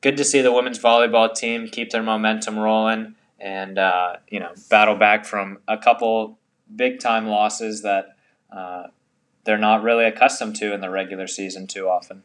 good 0.00 0.16
to 0.18 0.24
see 0.24 0.40
the 0.40 0.52
women's 0.52 0.78
volleyball 0.78 1.34
team 1.34 1.68
keep 1.68 1.90
their 1.90 2.02
momentum 2.02 2.58
rolling 2.58 3.14
and 3.40 3.78
uh, 3.78 4.16
you 4.28 4.40
know 4.40 4.52
battle 4.70 4.96
back 4.96 5.24
from 5.24 5.58
a 5.68 5.78
couple 5.78 6.38
big 6.74 7.00
time 7.00 7.26
losses 7.26 7.82
that 7.82 8.16
uh, 8.50 8.84
they're 9.44 9.58
not 9.58 9.82
really 9.82 10.04
accustomed 10.04 10.56
to 10.56 10.72
in 10.72 10.80
the 10.80 10.90
regular 10.90 11.26
season 11.26 11.66
too 11.66 11.88
often. 11.88 12.22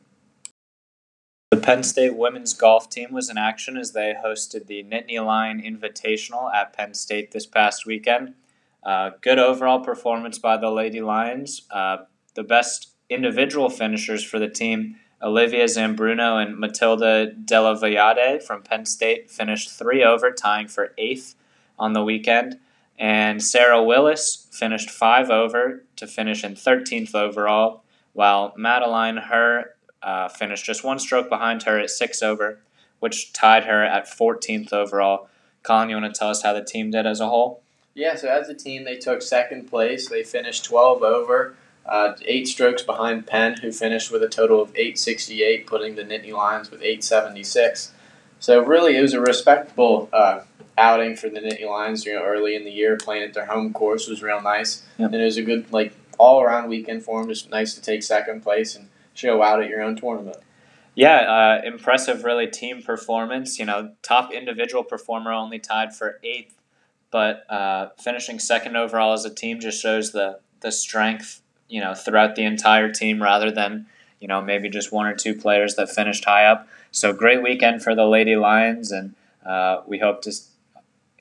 The 1.52 1.58
Penn 1.58 1.84
State 1.84 2.16
women's 2.16 2.54
golf 2.54 2.90
team 2.90 3.12
was 3.12 3.30
in 3.30 3.38
action 3.38 3.76
as 3.76 3.92
they 3.92 4.14
hosted 4.24 4.68
the 4.68 4.84
Nittany 4.84 5.24
Lion 5.26 5.62
Invitational 5.62 6.54
at 6.54 6.74
Penn 6.74 6.94
State 6.94 7.32
this 7.32 7.46
past 7.46 7.86
weekend. 7.86 8.36
Uh, 8.84 9.12
good 9.22 9.40
overall 9.40 9.80
performance 9.80 10.38
by 10.38 10.58
the 10.58 10.70
Lady 10.70 11.02
Lions. 11.02 11.64
Uh, 11.72 11.98
the 12.36 12.44
best 12.44 12.89
individual 13.10 13.70
finishers 13.70 14.24
for 14.24 14.40
the 14.40 14.48
team, 14.50 14.98
Olivia 15.22 15.66
Zambruno 15.66 16.42
and 16.42 16.58
Matilda 16.58 17.32
Della 17.34 17.76
Vallade 17.76 18.42
from 18.42 18.62
Penn 18.62 18.86
State, 18.86 19.30
finished 19.30 19.70
three 19.70 20.04
over, 20.04 20.32
tying 20.32 20.68
for 20.68 20.94
eighth 20.98 21.36
on 21.78 21.94
the 21.94 22.04
weekend. 22.04 22.60
And 22.98 23.42
Sarah 23.42 23.84
Willis 23.84 24.48
finished 24.52 24.90
five 24.90 25.30
over 25.30 25.84
to 25.96 26.08
finish 26.08 26.44
in 26.44 26.54
13th 26.54 27.16
overall, 27.16 27.84
while 28.14 28.54
Madeline 28.58 29.18
Her 29.18 29.76
uh, 30.02 30.30
finished 30.30 30.66
just 30.66 30.84
one 30.84 31.00
stroke 31.00 31.30
behind 31.30 31.64
her 31.64 31.80
at 31.80 31.90
six 31.90 32.22
over, 32.22 32.60
which 33.00 33.34
tied 33.34 33.66
her 33.66 33.84
at 33.84 34.06
14th 34.06 34.74
overall. 34.74 35.30
Colin, 35.64 35.90
you 35.90 35.96
want 35.96 36.14
to 36.14 36.18
tell 36.18 36.30
us 36.30 36.44
how 36.44 36.54
the 36.54 36.64
team 36.64 36.92
did 36.92 37.06
as 37.06 37.20
a 37.20 37.28
whole? 37.28 37.62
Yeah, 37.94 38.16
so 38.16 38.30
as 38.30 38.48
a 38.50 38.54
team, 38.54 38.86
they 38.86 38.96
took 38.96 39.22
second 39.22 39.68
place. 39.68 40.08
They 40.08 40.24
finished 40.24 40.64
12 40.66 41.04
over, 41.04 41.56
uh, 41.86 42.14
eight 42.26 42.48
strokes 42.48 42.82
behind 42.82 43.28
Penn, 43.28 43.58
who 43.62 43.72
finished 43.72 44.12
with 44.12 44.22
a 44.24 44.30
total 44.30 44.62
of 44.62 44.70
868, 44.70 45.66
putting 45.66 45.96
the 45.96 46.04
Nittany 46.04 46.32
Lions 46.32 46.70
with 46.70 46.82
876. 46.82 47.94
So 48.40 48.64
really, 48.64 48.96
it 48.96 49.02
was 49.02 49.14
a 49.14 49.22
respectable 49.22 50.10
uh, 50.14 50.42
outing 50.78 51.16
for 51.16 51.30
the 51.30 51.40
Nittany 51.40 51.68
Lions. 51.68 52.06
You 52.06 52.16
know, 52.16 52.24
early 52.24 52.56
in 52.56 52.64
the 52.64 52.72
year, 52.72 52.98
playing 52.98 53.24
at 53.24 53.34
their 53.34 53.46
home 53.46 53.74
course 53.74 54.08
was 54.08 54.24
real 54.24 54.42
nice, 54.42 54.84
yep. 54.98 55.12
and 55.12 55.22
it 55.22 55.26
was 55.26 55.38
a 55.38 55.44
good 55.44 55.72
like 55.72 55.94
all 56.18 56.42
around 56.42 56.70
weekend 56.70 57.04
for 57.04 57.20
them. 57.20 57.30
Just 57.30 57.50
nice 57.50 57.74
to 57.76 57.82
take 57.82 58.04
second 58.04 58.42
place 58.42 58.76
and 58.76 58.90
show 59.14 59.42
out 59.42 59.62
at 59.62 59.70
your 59.70 59.82
own 59.82 59.96
tournament. 59.96 60.38
Yeah, 60.96 61.60
uh, 61.62 61.62
impressive, 61.66 62.24
really 62.24 62.48
team 62.48 62.82
performance. 62.82 63.60
You 63.60 63.66
know, 63.66 63.92
top 64.02 64.34
individual 64.34 64.84
performer 64.84 65.32
only 65.32 65.60
tied 65.60 65.96
for 65.96 66.20
eighth, 66.24 66.56
but 67.12 67.50
uh, 67.50 67.90
finishing 67.98 68.40
second 68.40 68.76
overall 68.76 69.14
as 69.14 69.26
a 69.26 69.34
team 69.34 69.60
just 69.60 69.82
shows 69.82 70.12
the 70.12 70.40
the 70.62 70.72
strength. 70.72 71.42
You 71.70 71.82
know, 71.82 71.94
throughout 71.94 72.36
the 72.36 72.44
entire 72.44 72.92
team 72.92 73.22
rather 73.22 73.52
than 73.52 73.86
you 74.20 74.28
know 74.28 74.42
maybe 74.42 74.70
just 74.70 74.92
one 74.92 75.06
or 75.06 75.16
two 75.16 75.36
players 75.36 75.76
that 75.76 75.90
finished 75.90 76.26
high 76.26 76.46
up. 76.46 76.68
So 76.92 77.14
great 77.14 77.44
weekend 77.44 77.84
for 77.84 77.96
the 77.96 78.06
Lady 78.06 78.36
Lions, 78.36 78.92
and 78.92 79.16
uh, 79.46 79.82
we 79.88 80.00
hope 80.00 80.22
to 80.24 80.34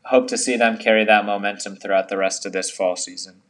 hope 0.06 0.26
to 0.28 0.38
see 0.38 0.56
them 0.56 0.78
carry 0.78 1.04
that 1.04 1.26
momentum 1.26 1.76
throughout 1.76 2.08
the 2.08 2.16
rest 2.16 2.46
of 2.46 2.52
this 2.52 2.70
fall 2.70 2.96
season. 2.96 3.42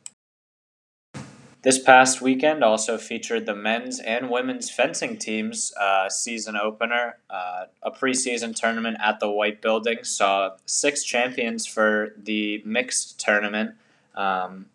This 1.62 1.78
past 1.78 2.20
weekend 2.20 2.62
also 2.62 2.96
featured 2.98 3.44
the 3.44 3.54
men's 3.54 3.98
and 3.98 4.30
women's 4.30 4.70
fencing 4.70 5.18
teams' 5.18 5.72
uh, 5.78 6.08
season 6.08 6.56
opener. 6.56 7.18
Uh, 7.28 7.64
a 7.82 7.90
preseason 7.90 8.54
tournament 8.54 8.96
at 9.02 9.18
the 9.18 9.28
White 9.28 9.60
Building 9.60 10.04
saw 10.04 10.52
six 10.66 11.02
champions 11.02 11.66
for 11.66 12.14
the 12.16 12.62
mixed 12.64 13.18
tournament. 13.18 13.74
Um, 14.14 14.66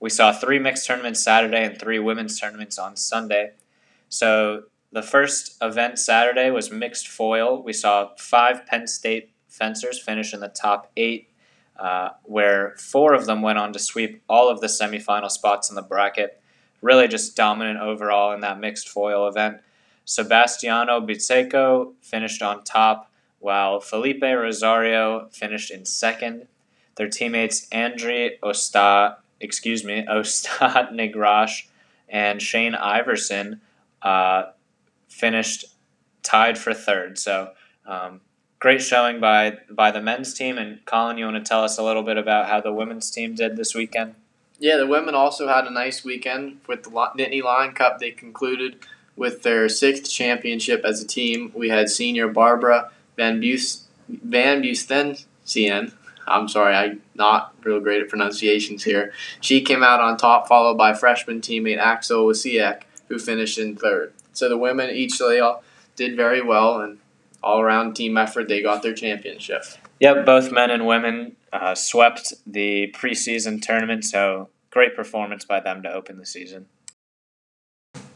we 0.00 0.10
saw 0.10 0.32
three 0.32 0.58
mixed 0.58 0.86
tournaments 0.86 1.22
Saturday 1.22 1.64
and 1.64 1.78
three 1.78 1.98
women's 1.98 2.38
tournaments 2.38 2.78
on 2.78 2.96
Sunday. 2.96 3.52
So 4.08 4.64
the 4.92 5.02
first 5.02 5.56
event 5.60 5.98
Saturday 5.98 6.50
was 6.50 6.70
mixed 6.70 7.08
foil. 7.08 7.62
We 7.62 7.72
saw 7.72 8.10
five 8.16 8.66
Penn 8.66 8.86
State 8.86 9.30
fencers 9.48 9.98
finish 9.98 10.32
in 10.32 10.40
the 10.40 10.48
top 10.48 10.90
eight, 10.96 11.28
uh, 11.78 12.10
where 12.22 12.74
four 12.78 13.12
of 13.12 13.26
them 13.26 13.42
went 13.42 13.58
on 13.58 13.72
to 13.72 13.78
sweep 13.78 14.22
all 14.28 14.48
of 14.48 14.60
the 14.60 14.66
semifinal 14.66 15.30
spots 15.30 15.68
in 15.68 15.76
the 15.76 15.82
bracket. 15.82 16.40
Really 16.80 17.08
just 17.08 17.36
dominant 17.36 17.80
overall 17.80 18.32
in 18.32 18.40
that 18.40 18.60
mixed 18.60 18.88
foil 18.88 19.26
event. 19.26 19.58
Sebastiano 20.04 21.00
Bicego 21.00 21.92
finished 22.00 22.40
on 22.40 22.64
top, 22.64 23.10
while 23.40 23.80
Felipe 23.80 24.22
Rosario 24.22 25.28
finished 25.32 25.70
in 25.70 25.84
second. 25.84 26.46
Their 26.94 27.08
teammates 27.08 27.66
Andre 27.72 28.38
Ostad, 28.42 29.16
excuse 29.40 29.84
me, 29.84 30.04
Ostad 30.10 30.92
Negrash 30.92 31.66
and 32.08 32.40
Shane 32.40 32.74
Iverson 32.74 33.60
uh, 34.02 34.44
finished 35.08 35.66
tied 36.22 36.58
for 36.58 36.74
third. 36.74 37.18
So 37.18 37.52
um, 37.86 38.20
great 38.58 38.82
showing 38.82 39.20
by 39.20 39.58
by 39.70 39.90
the 39.90 40.00
men's 40.00 40.34
team. 40.34 40.58
And 40.58 40.84
Colin, 40.84 41.18
you 41.18 41.24
want 41.24 41.44
to 41.44 41.48
tell 41.48 41.64
us 41.64 41.78
a 41.78 41.82
little 41.82 42.02
bit 42.02 42.16
about 42.16 42.46
how 42.46 42.60
the 42.60 42.72
women's 42.72 43.10
team 43.10 43.34
did 43.34 43.56
this 43.56 43.74
weekend? 43.74 44.14
Yeah, 44.58 44.76
the 44.76 44.86
women 44.86 45.14
also 45.14 45.48
had 45.48 45.66
a 45.66 45.70
nice 45.70 46.04
weekend 46.04 46.60
with 46.66 46.82
the 46.82 46.90
Nittany 46.90 47.42
Lion 47.42 47.72
Cup. 47.72 48.00
They 48.00 48.10
concluded 48.10 48.84
with 49.16 49.42
their 49.42 49.68
sixth 49.68 50.10
championship 50.10 50.84
as 50.84 51.00
a 51.00 51.06
team. 51.06 51.52
We 51.54 51.68
had 51.68 51.88
senior 51.88 52.28
Barbara 52.28 52.90
Van 53.16 53.40
Bus 53.40 53.86
Van 54.08 54.62
Bustensian. 54.62 55.92
I'm 56.28 56.48
sorry, 56.48 56.74
I'm 56.74 57.02
not 57.14 57.54
real 57.64 57.80
great 57.80 58.02
at 58.02 58.08
pronunciations 58.08 58.84
here. 58.84 59.12
She 59.40 59.60
came 59.62 59.82
out 59.82 60.00
on 60.00 60.16
top, 60.16 60.48
followed 60.48 60.76
by 60.76 60.94
freshman 60.94 61.40
teammate 61.40 61.78
Axel 61.78 62.26
Wasiek, 62.26 62.82
who 63.08 63.18
finished 63.18 63.58
in 63.58 63.76
third. 63.76 64.12
So 64.32 64.48
the 64.48 64.58
women 64.58 64.90
each 64.90 65.18
they 65.18 65.40
all 65.40 65.62
did 65.96 66.16
very 66.16 66.40
well, 66.40 66.80
and 66.80 66.98
all 67.42 67.60
around 67.60 67.94
team 67.94 68.16
effort, 68.16 68.48
they 68.48 68.62
got 68.62 68.82
their 68.82 68.94
championship. 68.94 69.64
Yep, 70.00 70.26
both 70.26 70.52
men 70.52 70.70
and 70.70 70.86
women 70.86 71.36
uh, 71.52 71.74
swept 71.74 72.34
the 72.46 72.94
preseason 72.96 73.60
tournament, 73.60 74.04
so 74.04 74.48
great 74.70 74.94
performance 74.94 75.44
by 75.44 75.60
them 75.60 75.82
to 75.82 75.92
open 75.92 76.18
the 76.18 76.26
season. 76.26 76.66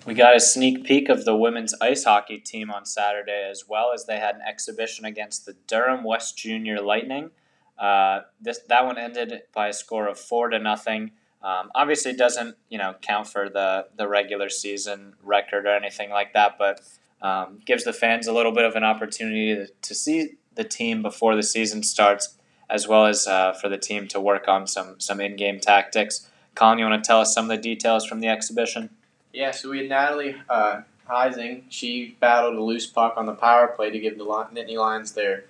We 0.05 0.15
got 0.15 0.35
a 0.35 0.41
sneak 0.41 0.85
peek 0.85 1.09
of 1.09 1.25
the 1.25 1.37
women's 1.37 1.75
ice 1.81 2.05
hockey 2.05 2.39
team 2.39 2.73
on 2.73 2.85
Saturday 2.85 3.49
as 3.49 3.69
well 3.69 3.93
as 3.93 4.07
they 4.07 4.19
had 4.19 4.35
an 4.35 4.43
exhibition 4.43 5.05
against 5.05 5.47
the 5.47 5.55
Durham 5.69 6.03
West 6.03 6.37
Junior 6.37 6.81
Lightning. 6.81 7.31
Uh, 7.79 8.21
this 8.41 8.61
that 8.69 8.85
one 8.85 8.99
ended 8.99 9.43
by 9.55 9.69
a 9.69 9.73
score 9.73 10.07
of 10.09 10.19
four 10.19 10.49
to 10.51 10.59
nothing. 10.59 11.13
Um, 11.43 11.71
obviously, 11.75 12.13
doesn't 12.15 12.57
you 12.69 12.79
know 12.79 12.95
count 13.01 13.27
for 13.27 13.49
the 13.49 13.87
the 13.97 14.09
regular 14.09 14.49
season 14.49 15.15
record 15.23 15.67
or 15.67 15.75
anything 15.75 16.11
like 16.11 16.33
that, 16.35 16.57
but 16.59 16.81
um, 17.21 17.61
gives 17.65 17.85
the 17.85 17.93
fans 17.93 18.27
a 18.27 18.33
little 18.33 18.53
bit 18.53 18.65
of 18.65 18.77
an 18.77 18.85
opportunity 18.85 19.55
to, 19.55 19.67
to 19.67 19.95
see 19.95 20.35
the 20.55 20.65
team 20.65 21.03
before 21.03 21.35
the 21.35 21.43
season 21.43 21.83
starts, 21.83 22.37
as 22.69 22.87
well 22.87 23.07
as 23.07 23.27
uh, 23.27 23.53
for 23.53 23.69
the 23.69 23.79
team 23.79 24.07
to 24.09 24.21
work 24.21 24.49
on 24.49 24.67
some 24.67 25.01
some 25.01 25.21
in 25.21 25.37
game 25.37 25.59
tactics. 25.59 26.29
Colin, 26.55 26.79
you 26.79 26.85
want 26.85 27.03
to 27.03 27.07
tell 27.07 27.21
us 27.21 27.35
some 27.35 27.47
of 27.47 27.49
the 27.49 27.57
details 27.57 28.07
from 28.07 28.21
the 28.21 28.29
exhibition? 28.29 28.91
Yeah, 29.33 29.51
so 29.51 29.71
we 29.71 29.79
had 29.79 29.89
Natalie 29.89 30.37
uh, 30.49 30.83
Heising. 31.09 31.65
She 31.71 32.17
battled 32.21 32.57
a 32.57 32.63
loose 32.63 32.87
puck 32.87 33.15
on 33.17 33.27
the 33.27 33.33
power 33.35 33.69
play 33.69 33.91
to 33.91 33.99
give 33.99 34.19
the 34.19 34.25
Nittany 34.25 34.77
Lions 34.77 35.13
their 35.13 35.45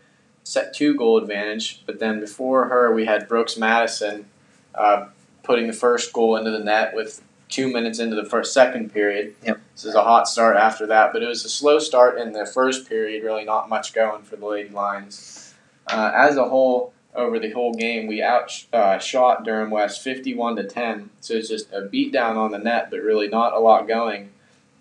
set 0.45 0.75
two 0.75 0.95
goal 0.95 1.19
advantage. 1.19 1.83
But 1.87 1.99
then 1.99 2.21
before 2.21 2.69
her, 2.69 2.95
we 2.95 3.07
had 3.07 3.29
Brooks 3.29 3.57
Madison 3.57 4.27
uh, 4.75 5.07
putting 5.43 5.67
the 5.67 5.73
first 5.73 6.13
goal 6.13 6.37
into 6.37 6.51
the 6.51 6.59
net 6.59 6.95
with 6.95 7.23
two 7.49 7.71
minutes 7.71 7.99
into 7.99 8.17
the 8.17 8.25
first 8.25 8.55
second 8.55 8.93
period. 8.93 9.35
Yep. 9.45 9.61
This 9.75 9.85
is 9.85 9.95
a 9.95 10.03
hot 10.03 10.27
start 10.27 10.57
after 10.57 10.87
that, 10.87 11.13
but 11.13 11.23
it 11.23 11.27
was 11.27 11.45
a 11.45 11.49
slow 11.49 11.79
start 11.79 12.19
in 12.19 12.33
the 12.33 12.47
first 12.47 12.89
period. 12.89 13.23
Really, 13.23 13.45
not 13.45 13.69
much 13.69 13.93
going 13.93 14.23
for 14.23 14.37
the 14.37 14.47
Lady 14.47 14.71
Lions. 14.71 15.55
Uh, 15.87 16.13
as 16.15 16.37
a 16.37 16.45
whole, 16.45 16.95
over 17.15 17.39
the 17.39 17.51
whole 17.51 17.75
game, 17.75 18.07
we 18.07 18.23
outshot 18.23 19.41
uh, 19.41 19.43
Durham 19.43 19.71
West 19.71 20.03
fifty-one 20.03 20.57
to 20.57 20.65
ten. 20.65 21.11
So 21.21 21.35
it's 21.35 21.49
just 21.49 21.71
a 21.73 21.83
beat 21.83 22.11
down 22.11 22.39
on 22.39 22.53
the 22.53 22.59
net, 22.59 22.91
but 22.91 23.01
really 23.01 23.29
not 23.29 23.53
a 23.53 23.59
lot 23.59 23.87
going 23.87 24.31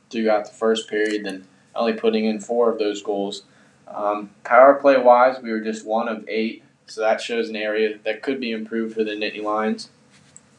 throughout 0.10 0.46
the 0.46 0.53
first 0.53 0.89
period. 0.89 1.25
Then 1.25 1.46
only 1.75 1.94
putting 1.94 2.24
in 2.24 2.39
four 2.39 2.72
of 2.72 2.80
those 2.80 3.01
goals. 3.01 3.44
Um, 3.93 4.31
power 4.43 4.75
play 4.75 4.98
wise, 4.98 5.41
we 5.41 5.51
were 5.51 5.60
just 5.60 5.86
one 5.86 6.07
of 6.07 6.27
eight, 6.27 6.63
so 6.88 7.01
that 7.01 7.21
shows 7.21 7.50
an 7.50 7.55
area 7.55 7.98
that 8.03 8.21
could 8.21 8.39
be 8.39 8.51
improved 8.51 8.95
for 8.95 9.03
the 9.03 9.12
Nittany 9.12 9.43
Lions. 9.43 9.89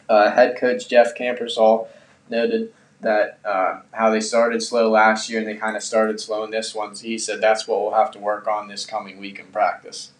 Uh, 0.08 0.30
head 0.30 0.56
coach 0.56 0.88
Jeff 0.88 1.16
Kampersal 1.16 1.88
noted 2.28 2.72
that 3.00 3.38
uh, 3.44 3.80
how 3.92 4.10
they 4.10 4.20
started 4.20 4.62
slow 4.62 4.90
last 4.90 5.28
year 5.28 5.40
and 5.40 5.48
they 5.48 5.56
kind 5.56 5.76
of 5.76 5.82
started 5.82 6.20
slow 6.20 6.44
in 6.44 6.50
this 6.50 6.74
one. 6.74 6.94
So 6.94 7.06
he 7.06 7.18
said 7.18 7.40
that's 7.40 7.66
what 7.66 7.80
we'll 7.80 7.94
have 7.94 8.12
to 8.12 8.18
work 8.18 8.46
on 8.46 8.68
this 8.68 8.86
coming 8.86 9.18
week 9.18 9.38
in 9.38 9.46
practice. 9.46 10.12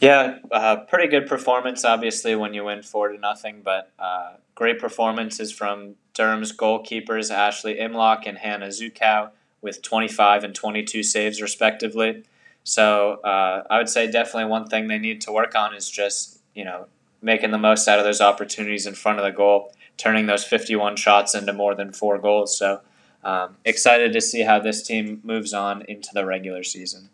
Yeah, 0.00 0.38
uh, 0.50 0.76
pretty 0.88 1.08
good 1.08 1.26
performance. 1.26 1.84
Obviously, 1.84 2.34
when 2.34 2.54
you 2.54 2.64
win 2.64 2.82
four 2.82 3.08
to 3.08 3.18
nothing, 3.18 3.62
but 3.64 3.90
uh, 3.98 4.34
great 4.54 4.78
performances 4.78 5.52
from 5.52 5.94
Durham's 6.14 6.56
goalkeepers 6.56 7.30
Ashley 7.30 7.76
Imlock 7.76 8.26
and 8.26 8.38
Hannah 8.38 8.68
Zukow 8.68 9.30
with 9.60 9.82
25 9.82 10.44
and 10.44 10.54
22 10.54 11.02
saves 11.02 11.40
respectively. 11.40 12.24
So 12.64 13.20
uh, 13.22 13.62
I 13.70 13.78
would 13.78 13.88
say 13.88 14.10
definitely 14.10 14.50
one 14.50 14.66
thing 14.66 14.88
they 14.88 14.98
need 14.98 15.20
to 15.22 15.32
work 15.32 15.54
on 15.54 15.74
is 15.74 15.88
just 15.90 16.40
you 16.54 16.64
know 16.64 16.86
making 17.22 17.50
the 17.50 17.58
most 17.58 17.86
out 17.88 17.98
of 17.98 18.04
those 18.04 18.20
opportunities 18.20 18.86
in 18.86 18.94
front 18.94 19.18
of 19.18 19.24
the 19.24 19.30
goal, 19.30 19.72
turning 19.96 20.26
those 20.26 20.44
51 20.44 20.96
shots 20.96 21.34
into 21.34 21.52
more 21.52 21.74
than 21.74 21.92
four 21.92 22.18
goals. 22.18 22.58
So 22.58 22.80
um, 23.22 23.56
excited 23.64 24.12
to 24.12 24.20
see 24.20 24.42
how 24.42 24.58
this 24.58 24.82
team 24.82 25.20
moves 25.24 25.54
on 25.54 25.82
into 25.88 26.10
the 26.12 26.26
regular 26.26 26.62
season. 26.62 27.08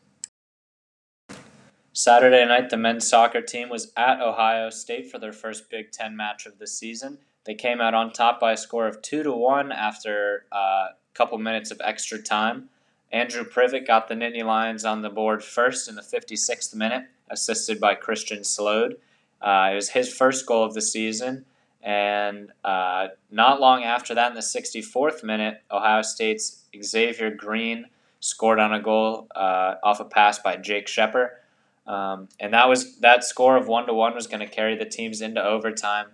Saturday 1.92 2.44
night, 2.44 2.70
the 2.70 2.76
men's 2.76 3.06
soccer 3.06 3.40
team 3.40 3.68
was 3.68 3.92
at 3.96 4.20
Ohio 4.20 4.70
State 4.70 5.10
for 5.10 5.18
their 5.18 5.32
first 5.32 5.70
Big 5.70 5.92
Ten 5.92 6.16
match 6.16 6.46
of 6.46 6.58
the 6.58 6.66
season. 6.66 7.18
They 7.44 7.54
came 7.54 7.80
out 7.80 7.94
on 7.94 8.12
top 8.12 8.40
by 8.40 8.52
a 8.52 8.56
score 8.56 8.86
of 8.86 9.02
two 9.02 9.22
to 9.22 9.32
one 9.32 9.72
after 9.72 10.46
uh, 10.52 10.56
a 10.90 10.94
couple 11.14 11.38
minutes 11.38 11.70
of 11.70 11.80
extra 11.84 12.20
time. 12.20 12.68
Andrew 13.12 13.44
Privet 13.44 13.86
got 13.86 14.08
the 14.08 14.14
Nittany 14.14 14.44
Lions 14.44 14.84
on 14.84 15.02
the 15.02 15.10
board 15.10 15.42
first 15.42 15.88
in 15.88 15.96
the 15.96 16.02
56th 16.02 16.74
minute, 16.74 17.06
assisted 17.28 17.80
by 17.80 17.94
Christian 17.94 18.44
Slode. 18.44 18.96
Uh, 19.40 19.70
it 19.72 19.74
was 19.74 19.90
his 19.90 20.12
first 20.12 20.46
goal 20.46 20.64
of 20.64 20.74
the 20.74 20.82
season. 20.82 21.44
And 21.82 22.52
uh, 22.62 23.08
not 23.30 23.60
long 23.60 23.84
after 23.84 24.14
that, 24.14 24.28
in 24.28 24.34
the 24.34 24.40
64th 24.40 25.24
minute, 25.24 25.62
Ohio 25.70 26.02
State's 26.02 26.64
Xavier 26.82 27.30
Green 27.30 27.86
scored 28.20 28.60
on 28.60 28.72
a 28.72 28.80
goal 28.80 29.28
uh, 29.34 29.76
off 29.82 29.98
a 29.98 30.04
pass 30.04 30.38
by 30.38 30.56
Jake 30.56 30.86
Shepard. 30.86 31.30
Um, 31.86 32.28
and 32.38 32.54
that 32.54 32.68
was 32.68 32.98
that 32.98 33.24
score 33.24 33.56
of 33.56 33.66
one 33.66 33.86
to 33.86 33.94
one 33.94 34.14
was 34.14 34.26
going 34.26 34.40
to 34.40 34.46
carry 34.46 34.76
the 34.76 34.84
teams 34.84 35.22
into 35.22 35.42
overtime, 35.42 36.06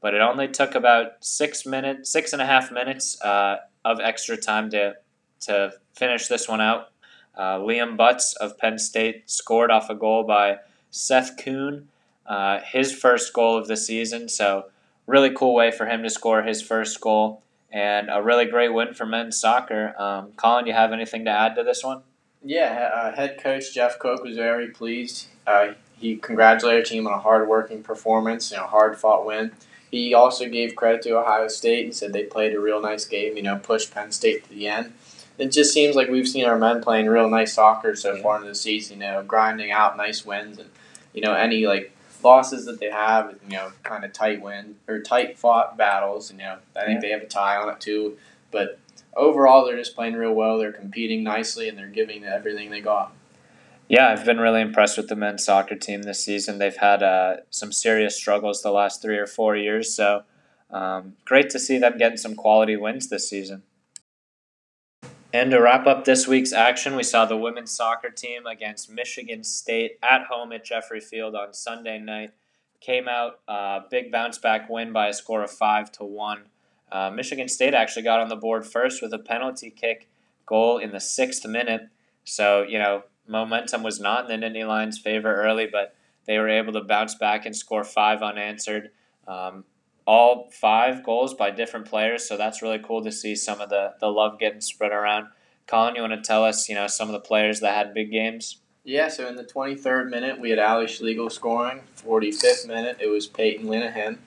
but 0.00 0.12
it 0.12 0.20
only 0.20 0.48
took 0.48 0.74
about 0.74 1.24
six 1.24 1.64
minutes, 1.64 2.10
six 2.10 2.32
and 2.32 2.42
a 2.42 2.46
half 2.46 2.70
minutes 2.70 3.20
uh, 3.22 3.58
of 3.84 4.00
extra 4.00 4.36
time 4.36 4.68
to 4.70 4.96
to 5.42 5.72
finish 5.94 6.28
this 6.28 6.48
one 6.48 6.60
out. 6.60 6.88
Uh, 7.36 7.58
Liam 7.58 7.96
Butts 7.96 8.34
of 8.36 8.58
Penn 8.58 8.78
State 8.78 9.30
scored 9.30 9.70
off 9.70 9.88
a 9.88 9.94
goal 9.94 10.24
by 10.24 10.58
Seth 10.90 11.36
Kuhn, 11.42 11.88
uh, 12.26 12.60
his 12.60 12.92
first 12.92 13.32
goal 13.32 13.56
of 13.56 13.68
the 13.68 13.76
season. 13.76 14.28
So 14.28 14.66
really 15.06 15.30
cool 15.30 15.54
way 15.54 15.70
for 15.70 15.86
him 15.86 16.02
to 16.02 16.10
score 16.10 16.42
his 16.42 16.62
first 16.62 17.00
goal, 17.00 17.42
and 17.70 18.08
a 18.10 18.22
really 18.22 18.44
great 18.44 18.72
win 18.72 18.94
for 18.94 19.06
men's 19.06 19.38
soccer. 19.38 19.94
Um, 19.98 20.32
Colin, 20.36 20.66
you 20.66 20.72
have 20.72 20.92
anything 20.92 21.24
to 21.24 21.30
add 21.30 21.54
to 21.56 21.62
this 21.62 21.82
one? 21.82 22.02
Yeah, 22.44 22.90
uh, 22.94 23.14
head 23.14 23.42
coach 23.42 23.72
Jeff 23.72 23.98
Cook 23.98 24.22
was 24.24 24.36
very 24.36 24.68
pleased. 24.68 25.28
Uh, 25.46 25.72
he 25.96 26.16
congratulated 26.16 26.80
our 26.80 26.84
team 26.84 27.06
on 27.06 27.12
a 27.12 27.18
hard-working 27.18 27.82
performance, 27.82 28.50
you 28.50 28.56
know, 28.56 28.66
hard-fought 28.66 29.24
win. 29.24 29.52
He 29.90 30.14
also 30.14 30.48
gave 30.48 30.74
credit 30.74 31.02
to 31.02 31.18
Ohio 31.18 31.48
State 31.48 31.84
and 31.84 31.94
said 31.94 32.12
they 32.12 32.24
played 32.24 32.54
a 32.54 32.60
real 32.60 32.80
nice 32.80 33.04
game. 33.04 33.36
You 33.36 33.42
know, 33.42 33.56
pushed 33.56 33.94
Penn 33.94 34.10
State 34.10 34.44
to 34.44 34.50
the 34.50 34.66
end. 34.66 34.94
It 35.38 35.50
just 35.50 35.72
seems 35.72 35.96
like 35.96 36.08
we've 36.08 36.28
seen 36.28 36.44
our 36.44 36.58
men 36.58 36.82
playing 36.82 37.06
real 37.06 37.28
nice 37.28 37.54
soccer 37.54 37.96
so 37.96 38.20
far 38.22 38.40
in 38.40 38.46
the 38.46 38.54
season. 38.54 39.00
You 39.00 39.06
know, 39.06 39.22
grinding 39.22 39.70
out 39.70 39.96
nice 39.96 40.24
wins, 40.24 40.58
and 40.58 40.70
you 41.12 41.22
know 41.22 41.34
any 41.34 41.66
like 41.66 41.92
losses 42.22 42.66
that 42.66 42.78
they 42.78 42.90
have, 42.90 43.36
you 43.48 43.56
know, 43.56 43.72
kind 43.82 44.04
of 44.04 44.12
tight 44.12 44.40
win 44.40 44.76
or 44.86 45.00
tight 45.00 45.38
fought 45.38 45.76
battles. 45.76 46.30
You 46.30 46.38
know, 46.38 46.58
I 46.76 46.84
think 46.84 46.96
yeah. 46.96 47.00
they 47.00 47.10
have 47.10 47.22
a 47.22 47.26
tie 47.26 47.56
on 47.56 47.68
it 47.68 47.80
too. 47.80 48.18
But 48.50 48.78
overall, 49.16 49.64
they're 49.64 49.76
just 49.76 49.94
playing 49.94 50.14
real 50.14 50.32
well. 50.32 50.58
They're 50.58 50.72
competing 50.72 51.22
nicely, 51.22 51.68
and 51.68 51.76
they're 51.76 51.86
giving 51.86 52.24
everything 52.24 52.70
they 52.70 52.80
got. 52.80 53.12
Yeah, 53.88 54.08
I've 54.08 54.24
been 54.24 54.40
really 54.40 54.60
impressed 54.60 54.96
with 54.96 55.08
the 55.08 55.16
men's 55.16 55.44
soccer 55.44 55.74
team 55.74 56.02
this 56.02 56.24
season. 56.24 56.58
They've 56.58 56.76
had 56.76 57.02
uh, 57.02 57.36
some 57.50 57.72
serious 57.72 58.16
struggles 58.16 58.62
the 58.62 58.70
last 58.70 59.02
three 59.02 59.18
or 59.18 59.26
four 59.26 59.56
years, 59.56 59.94
so 59.94 60.22
um, 60.70 61.14
great 61.24 61.50
to 61.50 61.58
see 61.58 61.78
them 61.78 61.98
getting 61.98 62.16
some 62.16 62.34
quality 62.34 62.76
wins 62.76 63.08
this 63.08 63.28
season. 63.28 63.62
And 65.34 65.50
to 65.50 65.60
wrap 65.62 65.86
up 65.86 66.04
this 66.04 66.28
week's 66.28 66.52
action, 66.52 66.94
we 66.94 67.02
saw 67.02 67.24
the 67.24 67.38
women's 67.38 67.70
soccer 67.70 68.10
team 68.10 68.46
against 68.46 68.90
Michigan 68.90 69.42
State 69.44 69.98
at 70.02 70.24
home 70.24 70.52
at 70.52 70.62
Jeffrey 70.62 71.00
Field 71.00 71.34
on 71.34 71.54
Sunday 71.54 71.98
night. 71.98 72.32
Came 72.80 73.08
out 73.08 73.40
a 73.48 73.52
uh, 73.52 73.80
big 73.90 74.12
bounce 74.12 74.36
back 74.36 74.68
win 74.68 74.92
by 74.92 75.08
a 75.08 75.14
score 75.14 75.42
of 75.42 75.50
five 75.50 75.90
to 75.92 76.04
one. 76.04 76.42
Uh, 76.90 77.10
Michigan 77.10 77.48
State 77.48 77.72
actually 77.72 78.02
got 78.02 78.20
on 78.20 78.28
the 78.28 78.36
board 78.36 78.66
first 78.66 79.00
with 79.00 79.14
a 79.14 79.18
penalty 79.18 79.70
kick 79.70 80.10
goal 80.44 80.76
in 80.76 80.92
the 80.92 81.00
sixth 81.00 81.46
minute. 81.46 81.88
So, 82.24 82.62
you 82.62 82.78
know, 82.78 83.04
momentum 83.26 83.82
was 83.82 83.98
not 83.98 84.30
in 84.30 84.40
the 84.40 84.46
Nittany 84.46 84.68
Lions' 84.68 84.98
favor 84.98 85.34
early, 85.34 85.66
but 85.66 85.94
they 86.26 86.36
were 86.38 86.48
able 86.50 86.74
to 86.74 86.82
bounce 86.82 87.14
back 87.14 87.46
and 87.46 87.56
score 87.56 87.84
five 87.84 88.20
unanswered. 88.22 88.90
Um, 89.26 89.64
all 90.06 90.50
five 90.50 91.04
goals 91.04 91.34
by 91.34 91.50
different 91.50 91.86
players, 91.86 92.26
so 92.26 92.36
that's 92.36 92.62
really 92.62 92.78
cool 92.78 93.02
to 93.04 93.12
see 93.12 93.36
some 93.36 93.60
of 93.60 93.68
the, 93.68 93.94
the 94.00 94.08
love 94.08 94.38
getting 94.38 94.60
spread 94.60 94.92
around. 94.92 95.28
Colin, 95.66 95.94
you 95.94 96.02
want 96.02 96.12
to 96.12 96.20
tell 96.20 96.44
us, 96.44 96.68
you 96.68 96.74
know, 96.74 96.86
some 96.86 97.08
of 97.08 97.12
the 97.12 97.20
players 97.20 97.60
that 97.60 97.74
had 97.74 97.94
big 97.94 98.10
games? 98.10 98.58
Yeah, 98.84 99.08
so 99.08 99.28
in 99.28 99.36
the 99.36 99.44
23rd 99.44 100.10
minute, 100.10 100.40
we 100.40 100.50
had 100.50 100.58
Ali 100.58 100.88
Schlegel 100.88 101.30
scoring. 101.30 101.82
45th 102.04 102.66
minute, 102.66 102.98
it 103.00 103.06
was 103.06 103.28
Peyton 103.28 103.66
Linehan. 103.66 104.18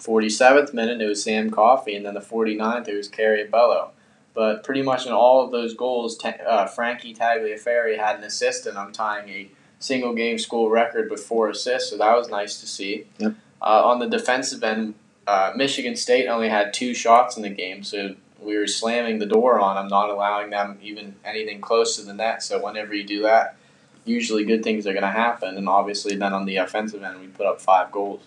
47th 0.00 0.74
minute, 0.74 1.00
it 1.00 1.06
was 1.06 1.22
Sam 1.22 1.50
Coffey. 1.50 1.94
And 1.94 2.04
then 2.04 2.14
the 2.14 2.20
49th, 2.20 2.88
it 2.88 2.96
was 2.96 3.06
Kerry 3.06 3.46
Abello. 3.46 3.90
But 4.34 4.64
pretty 4.64 4.82
much 4.82 5.06
in 5.06 5.12
all 5.12 5.44
of 5.44 5.52
those 5.52 5.74
goals, 5.74 6.18
uh, 6.24 6.66
Frankie 6.66 7.14
Tagliaferri 7.14 7.98
had 7.98 8.16
an 8.16 8.24
assist, 8.24 8.66
and 8.66 8.76
I'm 8.76 8.92
tying 8.92 9.28
a 9.28 9.50
single 9.78 10.14
game 10.14 10.38
school 10.38 10.70
record 10.70 11.10
with 11.10 11.20
four 11.20 11.48
assists, 11.48 11.90
so 11.90 11.98
that 11.98 12.16
was 12.16 12.28
nice 12.28 12.60
to 12.60 12.66
see. 12.66 13.06
Yep. 13.18 13.34
Uh, 13.62 13.82
on 13.84 13.98
the 13.98 14.08
defensive 14.08 14.62
end, 14.62 14.94
uh, 15.26 15.52
Michigan 15.56 15.96
State 15.96 16.26
only 16.26 16.48
had 16.48 16.72
two 16.72 16.94
shots 16.94 17.36
in 17.36 17.42
the 17.42 17.50
game, 17.50 17.82
so 17.82 18.14
we 18.40 18.56
were 18.56 18.66
slamming 18.66 19.18
the 19.18 19.26
door 19.26 19.60
on 19.60 19.76
them, 19.76 19.88
not 19.88 20.10
allowing 20.10 20.50
them 20.50 20.78
even 20.82 21.16
anything 21.24 21.60
close 21.60 21.96
to 21.96 22.02
the 22.02 22.14
net. 22.14 22.42
So 22.42 22.62
whenever 22.62 22.94
you 22.94 23.04
do 23.04 23.22
that, 23.22 23.56
usually 24.04 24.44
good 24.44 24.62
things 24.62 24.86
are 24.86 24.92
going 24.92 25.02
to 25.02 25.08
happen. 25.08 25.56
And 25.56 25.68
obviously, 25.68 26.16
then 26.16 26.32
on 26.32 26.46
the 26.46 26.56
offensive 26.56 27.02
end, 27.02 27.20
we 27.20 27.26
put 27.26 27.46
up 27.46 27.60
five 27.60 27.92
goals. 27.92 28.22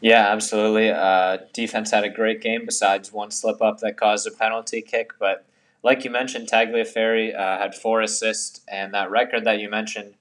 Yeah, 0.00 0.28
absolutely. 0.28 0.90
Uh, 0.90 1.38
defense 1.54 1.90
had 1.90 2.04
a 2.04 2.10
great 2.10 2.42
game 2.42 2.66
besides 2.66 3.12
one 3.12 3.30
slip 3.30 3.62
up 3.62 3.80
that 3.80 3.96
caused 3.96 4.26
a 4.26 4.30
penalty 4.30 4.82
kick. 4.82 5.12
But 5.18 5.46
like 5.82 6.04
you 6.04 6.10
mentioned, 6.10 6.48
Tagliaferri 6.48 7.34
uh, 7.34 7.58
had 7.58 7.74
four 7.74 8.02
assists, 8.02 8.60
and 8.68 8.92
that 8.92 9.10
record 9.10 9.44
that 9.44 9.58
you 9.58 9.70
mentioned, 9.70 10.14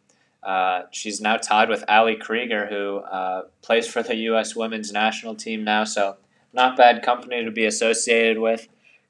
uh, 0.46 0.84
she's 0.92 1.20
now 1.20 1.38
tied 1.38 1.70
with 1.70 1.84
Ali 1.90 2.16
Krieger, 2.16 2.68
who 2.68 2.98
uh, 2.98 3.44
plays 3.64 3.88
for 3.88 4.04
the 4.04 4.16
U.S. 4.16 4.56
women's 4.56 4.92
national 4.92 5.36
team 5.36 5.64
now. 5.64 5.84
So, 5.84 6.18
not 6.54 6.78
bad 6.78 7.02
company 7.02 7.44
to 7.44 7.52
be 7.52 7.66
associated 7.66 8.38
with. 8.38 8.68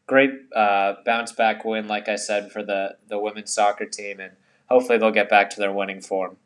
Great 0.08 0.32
uh, 0.56 0.94
bounce 1.06 1.34
back 1.34 1.66
win, 1.66 1.88
like 1.90 2.08
I 2.08 2.16
said, 2.16 2.52
for 2.52 2.64
the, 2.64 2.96
the 3.10 3.20
women's 3.20 3.52
soccer 3.52 3.86
team, 3.86 4.20
and 4.22 4.34
hopefully 4.70 4.98
they'll 4.98 5.12
get 5.12 5.30
back 5.30 5.50
to 5.52 5.60
their 5.60 5.74
winning 5.74 6.00
form. 6.00 6.38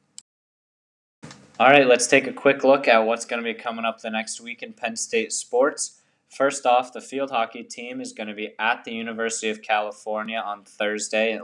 All 1.59 1.67
right, 1.67 1.85
let's 1.85 2.07
take 2.07 2.25
a 2.25 2.33
quick 2.33 2.63
look 2.63 2.87
at 2.87 2.99
what's 2.99 3.25
going 3.25 3.43
to 3.43 3.53
be 3.53 3.57
coming 3.57 3.85
up 3.85 4.01
the 4.01 4.09
next 4.09 4.41
week 4.41 4.63
in 4.63 4.73
Penn 4.73 4.95
State 4.95 5.31
sports. 5.31 6.01
First 6.29 6.65
off, 6.65 6.93
the 6.93 7.01
field 7.01 7.31
hockey 7.31 7.63
team 7.63 8.01
is 8.01 8.13
going 8.13 8.29
to 8.29 8.33
be 8.33 8.55
at 8.57 8.85
the 8.85 8.93
University 8.93 9.49
of 9.49 9.61
California 9.61 10.41
on 10.43 10.63
Thursday 10.63 11.37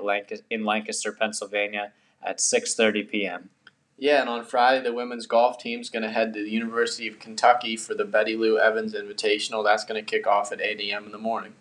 in 0.49 0.65
Lancaster, 0.65 1.11
Pennsylvania 1.11 1.91
at 2.25 2.39
6:30 2.39 3.09
p.m. 3.09 3.49
Yeah, 3.97 4.19
and 4.19 4.29
on 4.29 4.43
Friday, 4.43 4.83
the 4.83 4.93
women's 4.93 5.25
golf 5.25 5.57
team 5.57 5.79
is 5.79 5.89
going 5.89 6.03
to 6.03 6.09
head 6.09 6.33
to 6.33 6.43
the 6.43 6.49
University 6.49 7.07
of 7.07 7.19
Kentucky 7.19 7.77
for 7.77 7.93
the 7.93 8.03
Betty 8.03 8.35
Lou 8.35 8.59
Evans 8.59 8.93
Invitational. 8.93 9.63
That's 9.63 9.85
going 9.85 10.03
to 10.03 10.09
kick 10.09 10.27
off 10.27 10.51
at 10.51 10.59
8 10.59 10.81
a.m. 10.81 11.05
in 11.05 11.11
the 11.13 11.17
morning. 11.17 11.53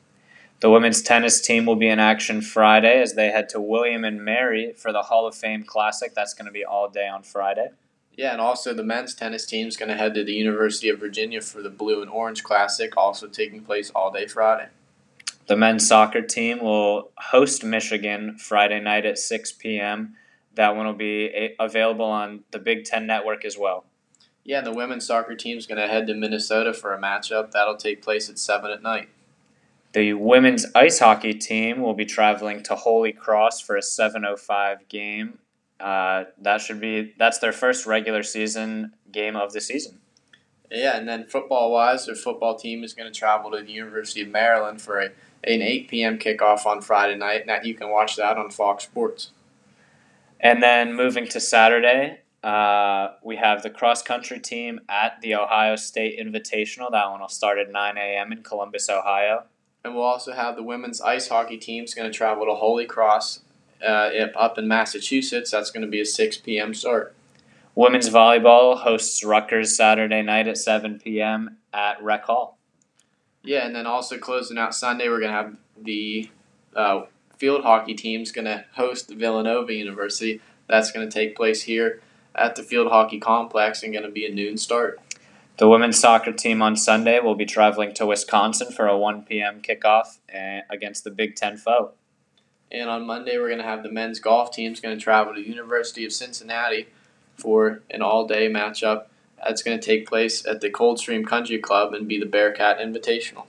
The 0.61 0.71
women's 0.71 1.03
tennis 1.03 1.41
team 1.41 1.67
will 1.67 1.77
be 1.77 1.89
in 1.89 2.01
action 2.01 2.41
Friday 2.41 3.01
as 3.01 3.15
they 3.15 3.31
head 3.31 3.49
to 3.51 3.61
William 3.61 4.05
and 4.05 4.25
Mary 4.25 4.73
for 4.73 4.93
the 4.93 5.03
Hall 5.03 5.27
of 5.27 5.35
Fame 5.35 5.63
Classic. 5.63 6.15
That's 6.15 6.35
going 6.35 6.47
to 6.47 6.53
be 6.53 6.65
all 6.65 6.89
day 6.89 7.07
on 7.07 7.23
Friday. 7.23 7.69
Yeah, 8.17 8.33
and 8.33 8.41
also 8.41 8.73
the 8.73 8.85
men's 8.85 9.15
tennis 9.15 9.45
team 9.45 9.67
is 9.67 9.77
going 9.77 9.89
to 9.89 9.97
head 9.97 10.15
to 10.15 10.25
the 10.25 10.33
University 10.33 10.89
of 10.89 11.01
Virginia 11.01 11.41
for 11.41 11.63
the 11.63 11.71
Blue 11.71 12.01
and 12.01 12.11
Orange 12.11 12.45
Classic, 12.45 12.97
also 12.97 13.27
taking 13.27 13.63
place 13.63 13.91
all 13.91 14.11
day 14.13 14.27
Friday. 14.27 14.69
The 15.47 15.57
men's 15.57 15.87
soccer 15.87 16.23
team 16.23 16.61
will 16.61 17.11
host 17.19 17.65
Michigan 17.65 18.39
Friday 18.39 18.81
night 18.81 19.05
at 19.05 19.19
6 19.19 19.53
p.m. 19.53 20.17
That 20.55 20.77
one 20.77 20.87
will 20.87 20.93
be 20.93 21.55
available 21.59 22.05
on 22.05 22.45
the 22.51 22.59
Big 22.59 22.85
Ten 22.85 23.07
Network 23.07 23.45
as 23.45 23.59
well. 23.59 23.85
Yeah, 24.45 24.61
the 24.61 24.73
women's 24.73 25.07
soccer 25.07 25.35
team 25.35 25.57
is 25.57 25.67
going 25.67 25.81
to 25.81 25.89
head 25.89 26.07
to 26.07 26.15
Minnesota 26.15 26.75
for 26.75 26.93
a 26.93 27.01
matchup. 27.01 27.51
That'll 27.51 27.77
take 27.77 28.03
place 28.03 28.29
at 28.29 28.39
7 28.39 28.71
at 28.71 28.83
night. 28.83 29.09
The 29.93 30.13
women's 30.13 30.67
ice 30.75 30.99
hockey 30.99 31.35
team 31.35 31.81
will 31.81 31.95
be 31.95 32.05
traveling 32.05 32.63
to 32.65 32.75
Holy 32.75 33.13
Cross 33.13 33.61
for 33.61 33.77
a 33.77 33.81
7:05 33.81 34.89
game 34.89 35.39
uh, 35.81 36.25
that 36.41 36.61
should 36.61 36.81
be 36.81 37.13
that's 37.19 37.39
their 37.39 37.53
first 37.53 37.87
regular 37.87 38.23
season 38.23 38.93
game 39.11 39.37
of 39.37 39.53
the 39.53 39.61
season. 39.61 39.99
Yeah, 40.71 40.97
and 40.97 41.09
then 41.09 41.27
football 41.27 41.71
wise, 41.73 42.07
their 42.07 42.15
football 42.15 42.57
team 42.57 42.83
is 42.83 42.95
going 42.95 43.13
to 43.13 43.17
travel 43.17 43.51
to 43.51 43.63
the 43.63 43.71
University 43.71 44.23
of 44.23 44.29
Maryland 44.29 44.81
for 44.81 44.99
a, 44.99 45.05
an 45.45 45.63
8 45.63 45.89
p.m. 45.89 46.19
kickoff 46.19 46.65
on 46.65 46.81
Friday 46.81 47.17
night. 47.17 47.47
Now 47.47 47.59
you 47.63 47.75
can 47.75 47.91
watch 47.91 48.17
that 48.17 48.39
on 48.39 48.51
Fox 48.51 48.85
Sports. 48.85 49.31
And 50.41 50.63
then 50.63 50.95
moving 50.95 51.27
to 51.29 51.41
Saturday, 51.41 52.21
uh, 52.43 53.13
we 53.23 53.37
have 53.37 53.63
the 53.63 53.71
cross 53.71 54.03
country 54.03 54.39
team 54.39 54.81
at 54.89 55.21
the 55.23 55.35
Ohio 55.35 55.77
State 55.77 56.19
Invitational. 56.21 56.91
That 56.91 57.11
one 57.11 57.21
will 57.21 57.29
start 57.29 57.59
at 57.59 57.71
9 57.71 57.97
a.m. 57.97 58.33
in 58.33 58.43
Columbus, 58.43 58.91
Ohio. 58.91 59.45
And 59.85 59.95
we'll 59.95 60.05
also 60.05 60.33
have 60.33 60.57
the 60.57 60.63
women's 60.63 61.01
ice 61.01 61.29
hockey 61.29 61.57
team 61.57 61.85
is 61.85 61.95
going 61.95 62.11
to 62.11 62.17
travel 62.17 62.47
to 62.47 62.55
Holy 62.55 62.87
Cross 62.87 63.41
uh, 63.83 64.11
up 64.37 64.59
in 64.59 64.69
Massachusetts. 64.69 65.51
That's 65.51 65.71
going 65.71 65.83
to 65.83 65.91
be 65.91 66.01
a 66.01 66.07
6 66.07 66.39
p.m. 66.39 66.75
start. 66.75 67.15
Women's 67.75 68.09
volleyball 68.09 68.79
hosts 68.79 69.25
Rutgers 69.25 69.77
Saturday 69.77 70.23
night 70.23 70.47
at 70.47 70.59
7 70.59 71.01
p.m. 71.01 71.59
at 71.73 72.03
Rec 72.03 72.25
Hall. 72.25 72.59
Yeah, 73.43 73.67
and 73.67 73.75
then 73.75 73.87
also 73.87 74.17
closing 74.17 74.57
out 74.57 74.75
Sunday, 74.75 75.09
we're 75.09 75.21
going 75.21 75.33
to 75.33 75.37
have 75.37 75.57
the 75.77 76.31
uh, 76.75 77.03
field 77.37 77.63
hockey 77.63 77.95
team 77.95 78.23
is 78.23 78.33
going 78.33 78.47
to 78.47 78.65
host 78.75 79.11
Villanova 79.11 79.73
University. 79.73 80.41
That's 80.69 80.91
going 80.91 81.09
to 81.09 81.13
take 81.13 81.37
place 81.37 81.63
here 81.63 82.01
at 82.35 82.57
the 82.57 82.63
field 82.63 82.89
hockey 82.89 83.19
complex 83.19 83.83
and 83.83 83.93
going 83.93 84.05
to 84.05 84.11
be 84.11 84.27
a 84.27 84.35
noon 84.35 84.57
start. 84.57 85.01
The 85.57 85.69
women's 85.69 86.01
soccer 86.01 86.33
team 86.33 86.63
on 86.63 86.77
Sunday 86.77 87.21
will 87.21 87.37
be 87.37 87.47
traveling 87.47 87.95
to 87.95 88.07
Wisconsin 88.07 88.73
for 88.73 88.89
a 88.89 88.99
1 88.99 89.23
p.m. 89.23 89.63
kickoff 89.63 90.19
eh, 90.29 90.63
against 90.69 91.05
the 91.05 91.11
Big 91.11 91.37
Ten 91.37 91.57
foe. 91.57 91.93
And 92.73 92.91
on 92.91 93.07
Monday, 93.07 93.39
we're 93.39 93.49
going 93.49 93.61
to 93.61 93.65
have 93.65 93.85
the 93.85 93.93
men's 93.93 94.19
golf 94.19 94.51
team 94.51 94.73
is 94.73 94.81
going 94.81 94.99
to 94.99 95.03
travel 95.03 95.33
to 95.33 95.41
the 95.41 95.49
University 95.49 96.05
of 96.05 96.13
Cincinnati 96.13 96.89
for 97.37 97.83
an 97.89 98.03
all-day 98.03 98.51
matchup. 98.51 99.05
That's 99.45 99.63
going 99.63 99.79
to 99.79 99.85
take 99.85 100.09
place 100.09 100.45
at 100.45 100.61
the 100.61 100.71
Coldstream 100.71 101.25
Country 101.25 101.59
Club 101.59 101.95
and 101.95 102.09
be 102.09 102.19
the 102.19 102.27
Bearcat 102.27 102.79
Invitational. 102.79 103.45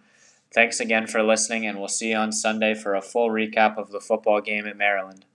Thanks 0.53 0.79
again 0.79 1.07
for 1.07 1.23
listening, 1.23 1.65
and 1.65 1.77
we'll 1.77 1.87
see 1.87 2.11
you 2.11 2.17
on 2.17 2.31
Sunday 2.31 2.73
for 2.73 2.95
a 2.95 3.01
full 3.01 3.29
recap 3.29 3.77
of 3.77 3.91
the 3.91 3.99
football 3.99 4.39
game 4.41 4.65
at 4.65 4.77
Maryland. 4.77 5.25